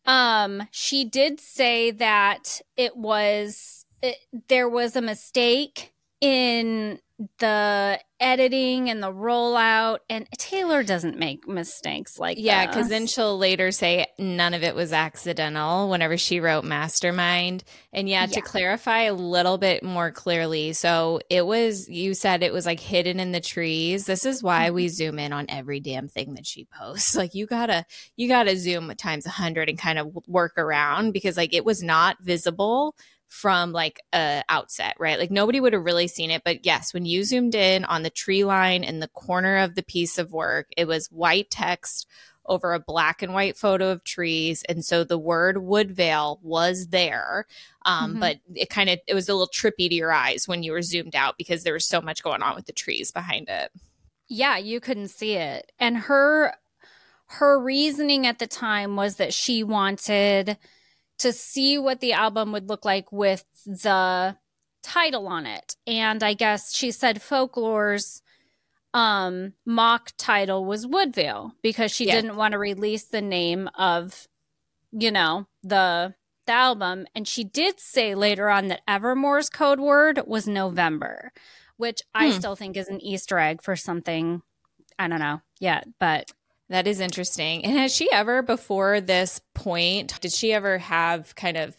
[0.06, 4.16] Um, she did say that it was it,
[4.48, 7.00] there was a mistake in
[7.38, 13.36] the editing and the rollout and Taylor doesn't make mistakes like yeah because then she'll
[13.36, 17.64] later say none of it was accidental whenever she wrote mastermind.
[17.92, 18.26] And yeah, Yeah.
[18.26, 22.80] to clarify a little bit more clearly so it was you said it was like
[22.80, 24.06] hidden in the trees.
[24.06, 24.94] This is why we mm-hmm.
[24.94, 27.16] zoom in on every damn thing that she posts.
[27.18, 27.84] Like you gotta
[28.16, 31.82] you gotta zoom times a 100 and kind of work around because like it was
[31.82, 32.94] not visible
[33.28, 35.18] from like a outset, right?
[35.18, 36.42] Like nobody would have really seen it.
[36.44, 39.82] But yes, when you zoomed in on the tree line in the corner of the
[39.82, 42.06] piece of work, it was white text
[42.46, 44.62] over a black and white photo of trees.
[44.70, 47.46] And so the word Woodvale was there.
[47.84, 48.20] Um, Mhm.
[48.20, 50.80] but it kind of it was a little trippy to your eyes when you were
[50.80, 53.70] zoomed out because there was so much going on with the trees behind it.
[54.30, 55.72] yeah, you couldn't see it.
[55.78, 56.54] And her
[57.26, 60.56] her reasoning at the time was that she wanted
[61.18, 64.36] to see what the album would look like with the
[64.82, 65.76] title on it.
[65.86, 68.22] And I guess she said folklore's
[68.94, 72.14] um mock title was Woodvale because she Yeah.
[72.14, 74.26] didn't want to release the name of
[74.92, 76.14] you know the
[76.46, 81.32] the album and she did say later on that Evermore's code word was November
[81.76, 82.38] which I Hmm.
[82.38, 84.40] still think is an easter egg for something
[84.98, 86.32] I don't know yet but
[86.68, 87.64] That is interesting.
[87.64, 91.74] And has she ever, before this point, did she ever have kind of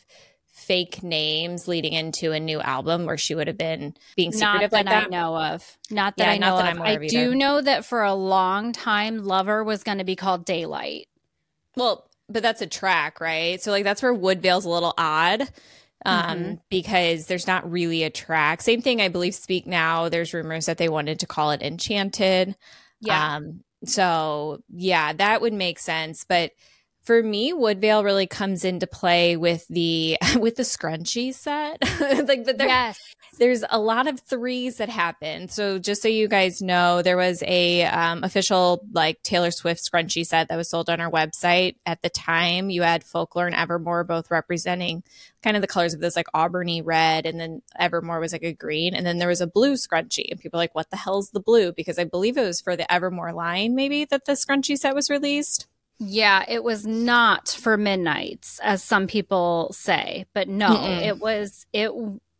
[0.51, 4.71] fake names leading into a new album where she would have been being not secretive
[4.71, 5.03] that, like that?
[5.05, 7.03] I know of not that Yeah, I know not that of I'm aware I of
[7.07, 7.35] do either.
[7.35, 11.07] know that for a long time Lover was going to be called Daylight
[11.75, 13.61] Well, but that's a track, right?
[13.61, 15.49] So like that's where Woodvale's a little odd.
[16.05, 16.61] Um, Mhm.
[16.69, 18.61] because there's not really a track.
[18.61, 19.35] Same thing, I believe.
[19.35, 20.07] Speak now.
[20.09, 22.55] There's rumors that they wanted to call it Enchanted.
[23.01, 26.25] yeah Um, so yeah, that would make sense.
[26.27, 26.51] But
[27.09, 31.81] for me, Woodvale really comes into play with the with the scrunchie set.
[32.27, 32.99] like, but there, yes
[33.39, 35.47] there's a lot of threes that happen.
[35.47, 40.25] So just so you guys know, there was a um, official like Taylor Swift scrunchie
[40.25, 42.69] set that was sold on our website at the time.
[42.69, 45.03] You had Folklore and Evermore both representing
[45.41, 48.53] kind of the colors of this like auburny red, and then Evermore was like a
[48.53, 50.29] green, and then there was a blue scrunchie.
[50.29, 52.75] And people are like, "What the hell's the blue?" Because I believe it was for
[52.75, 55.67] the Evermore line, maybe that the scrunchie set was released.
[55.99, 61.05] Yeah, it was not for midnights, as some people say, but no, Mm-mm.
[61.05, 61.91] it was it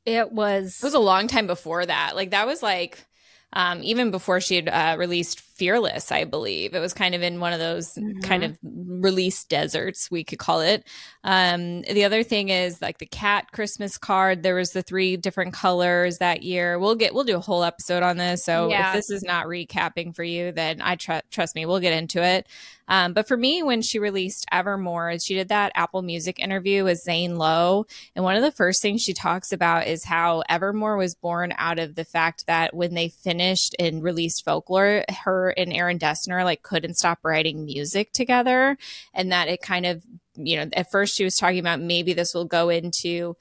[0.05, 2.15] it was It was a long time before that.
[2.15, 3.05] Like that was like
[3.51, 7.39] um, even before she had uh, released Fearless, I believe it was kind of in
[7.41, 8.23] one of those Mhm.
[8.23, 10.87] kind of release deserts, we could call it.
[11.23, 14.41] Um, the other thing is like the cat Christmas card.
[14.41, 16.79] There was the three different colors that year.
[16.79, 18.43] We'll get we'll do a whole episode on this.
[18.45, 18.89] So Yeah.
[18.89, 22.23] if this is not recapping for you, then I tr- trust me, we'll get into
[22.23, 22.47] it.
[22.91, 26.97] Um, but for me, when she released Evermore, she did that Apple Music interview with
[26.97, 27.85] Zane Lowe.
[28.15, 31.77] And one of the first things she talks about is how Evermore was born out
[31.77, 36.61] of the fact that when they finished and released Folklore, her and Aaron Dessner like
[36.63, 38.77] couldn't stop writing music together.
[39.13, 40.03] And that it kind of,
[40.35, 43.35] you know, at first she was talking about maybe this will go into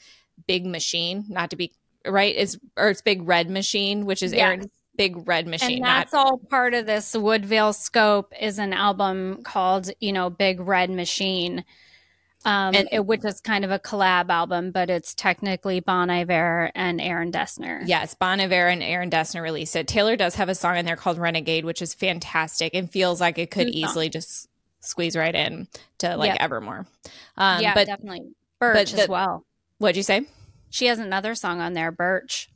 [0.46, 1.72] Big Machine, not to be
[2.06, 4.32] right, is or it's Big Red Machine, which is.
[4.32, 5.74] Aaron's Big Red Machine.
[5.74, 10.28] and not- that's all part of this Woodvale scope is an album called, you know,
[10.28, 11.64] Big Red Machine.
[12.44, 16.70] Um, And- it, which is kind of a collab album, but it's technically Bon Iver
[16.74, 17.82] and Aaron Dessner.
[17.86, 19.88] Yes, Bon Iver and Aaron Dessner released it.
[19.88, 23.38] Taylor does have a song in there called Renegade, which is fantastic and feels like
[23.38, 23.82] it could Good song.
[23.90, 24.48] easily just
[24.80, 25.66] squeeze right in
[25.98, 26.38] to like Yep.
[26.40, 26.86] Evermore.
[27.36, 28.22] Um, yeah, but definitely.
[28.60, 29.44] Birch but as well.
[29.78, 30.22] what'd you say?
[30.70, 32.50] She has another song on there, Birch.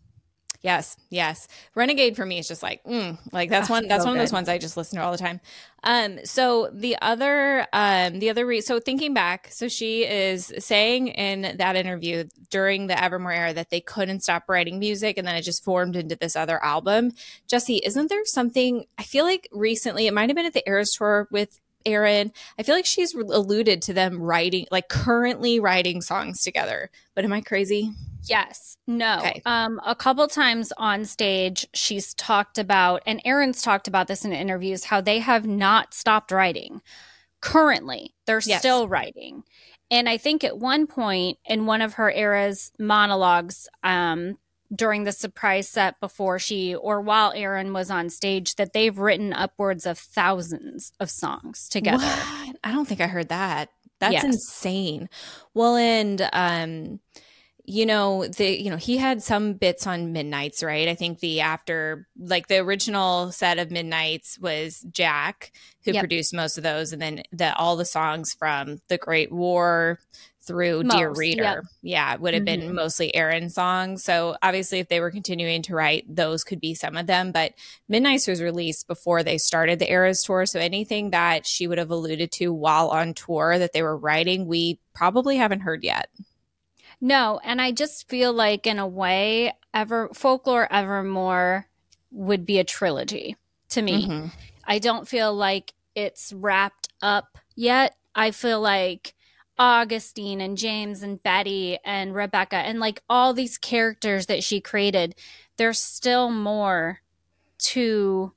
[0.62, 1.48] Yes, yes.
[1.74, 3.88] Renegade for me is just like, mm, like that's Ah, one.
[3.88, 5.40] That's so one of those ones I just listen to all the time.
[5.82, 11.08] Um, so the other, um, the other, re- so thinking back, so she is saying
[11.08, 15.34] in that interview during the Evermore era that they couldn't stop writing music, and then
[15.34, 17.10] it just formed into this other album.
[17.48, 18.84] Jesse, isn't there something?
[18.96, 22.30] I feel like recently, it might have been at the Eras tour with Aaron.
[22.56, 26.90] I feel like she's alluded to them writing, like currently writing songs together.
[27.16, 27.90] But am I crazy?
[28.24, 28.76] Yes.
[28.86, 29.18] No.
[29.18, 29.42] Okay.
[29.46, 34.32] Um, a couple times on stage, she's talked about, and Aaron's talked about this in
[34.32, 36.80] interviews, how they have not stopped writing.
[37.40, 38.60] Currently, they're Yes.
[38.60, 39.42] still writing.
[39.90, 44.38] And I think at one point in one of her era's monologues, um,
[44.74, 49.32] during the surprise set before she or while Aaron was on stage, that they've written
[49.34, 51.98] upwards of thousands of songs together.
[52.06, 52.56] What?
[52.64, 53.68] I don't think I heard that.
[53.98, 54.24] That's Yes.
[54.24, 55.10] insane.
[55.52, 57.00] Well, and um,
[57.64, 61.40] you know the you know he had some bits on midnights right i think the
[61.40, 65.52] after like the original set of midnights was jack
[65.84, 66.02] who yep.
[66.02, 69.98] produced most of those and then the all the songs from the great war
[70.44, 71.62] through most, dear reader yep.
[71.82, 72.66] yeah it would have mm-hmm.
[72.66, 76.74] been mostly aaron songs so obviously if they were continuing to write those could be
[76.74, 77.52] some of them but
[77.88, 81.92] midnights was released before they started the eras tour so anything that she would have
[81.92, 86.08] alluded to while on tour that they were writing we probably haven't heard yet
[87.02, 91.66] no, and I just feel like in a way, ever folklore evermore
[92.12, 93.36] would be a trilogy
[93.70, 94.06] to me.
[94.06, 94.26] Mm-hmm.
[94.64, 97.96] I don't feel like it's wrapped up yet.
[98.14, 99.14] I feel like
[99.58, 105.16] Augustine and James and Betty and Rebecca and like all these characters that she created,
[105.56, 107.00] there's still more
[107.58, 108.32] to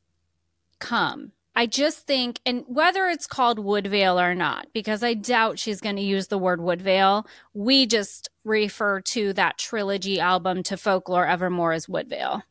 [0.79, 1.33] come.
[1.55, 5.95] I just think, and whether it's called Woodvale or not, because I doubt she's going
[5.95, 11.71] to use the word Woodvale, we just refer to that trilogy album to Folklore Evermore
[11.71, 12.43] as Woodvale.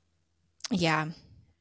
[0.70, 1.08] Yeah.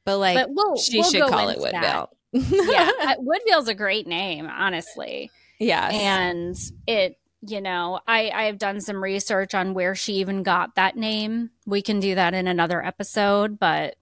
[0.06, 2.10] But like, but we'll, she we'll should call it Woodvale.
[2.32, 2.90] yeah.
[3.00, 5.30] Uh, Woodvale's a great name, honestly.
[5.58, 5.88] Yeah.
[5.92, 10.76] And it, you know, I, I have done some research on where she even got
[10.76, 11.50] that name.
[11.66, 13.96] We can do that in another episode, but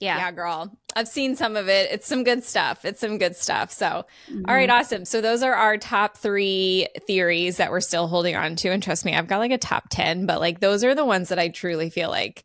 [0.00, 0.16] yeah.
[0.16, 0.76] Yeah, girl.
[0.96, 1.90] I've seen some of it.
[1.90, 2.84] It's some good stuff.
[2.84, 3.70] It's some good stuff.
[3.70, 4.44] So, mm-hmm.
[4.48, 5.04] all right, awesome.
[5.04, 8.70] So, those are our top three theories that we're still holding on to.
[8.70, 11.28] And trust me, I've got like a top 10, but like those are the ones
[11.28, 12.44] that I truly feel like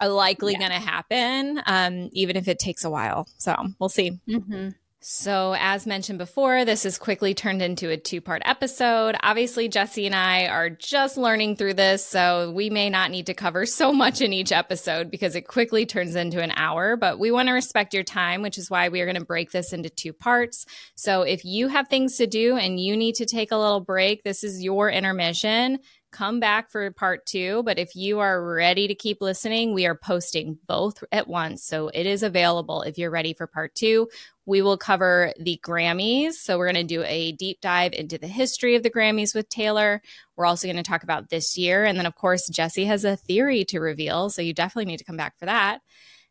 [0.00, 0.58] are likely yeah.
[0.58, 3.28] going to happen, um, even if it takes a while.
[3.38, 4.18] So, we'll see.
[4.28, 4.70] Mm-hmm.
[5.06, 9.16] So, as mentioned before, this has quickly turned into a two part episode.
[9.22, 13.34] Obviously, Jesse and I are just learning through this, so we may not need to
[13.34, 16.96] cover so much in each episode because it quickly turns into an hour.
[16.96, 19.50] But we want to respect your time, which is why we are going to break
[19.50, 20.64] this into two parts.
[20.94, 24.22] So, if you have things to do and you need to take a little break,
[24.22, 25.80] this is your intermission
[26.14, 27.62] come back for part two.
[27.64, 31.64] But if you are ready to keep listening, we are posting both at once.
[31.64, 34.08] So it is available if you're ready for part two.
[34.46, 36.34] We will cover the Grammys.
[36.34, 39.48] So we're going to do a deep dive into the history of the Grammys with
[39.48, 40.00] Taylor.
[40.36, 41.84] We're also going to talk about this year.
[41.84, 44.30] And then, of course, Jesse has a theory to reveal.
[44.30, 45.80] So you definitely need to come back for that.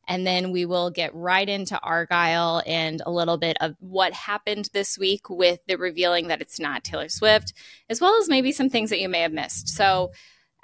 [0.08, 4.70] And then we will get right into Argylle and a little bit of what happened
[4.74, 7.54] this week with the revealing that it's not Taylor Swift,
[7.90, 9.70] as well as maybe some things that you may have missed.
[9.70, 10.12] So,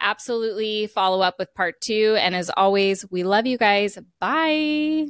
[0.01, 2.15] absolutely follow up with part two.
[2.19, 3.97] And as always, we love you guys.
[4.19, 5.07] Bye.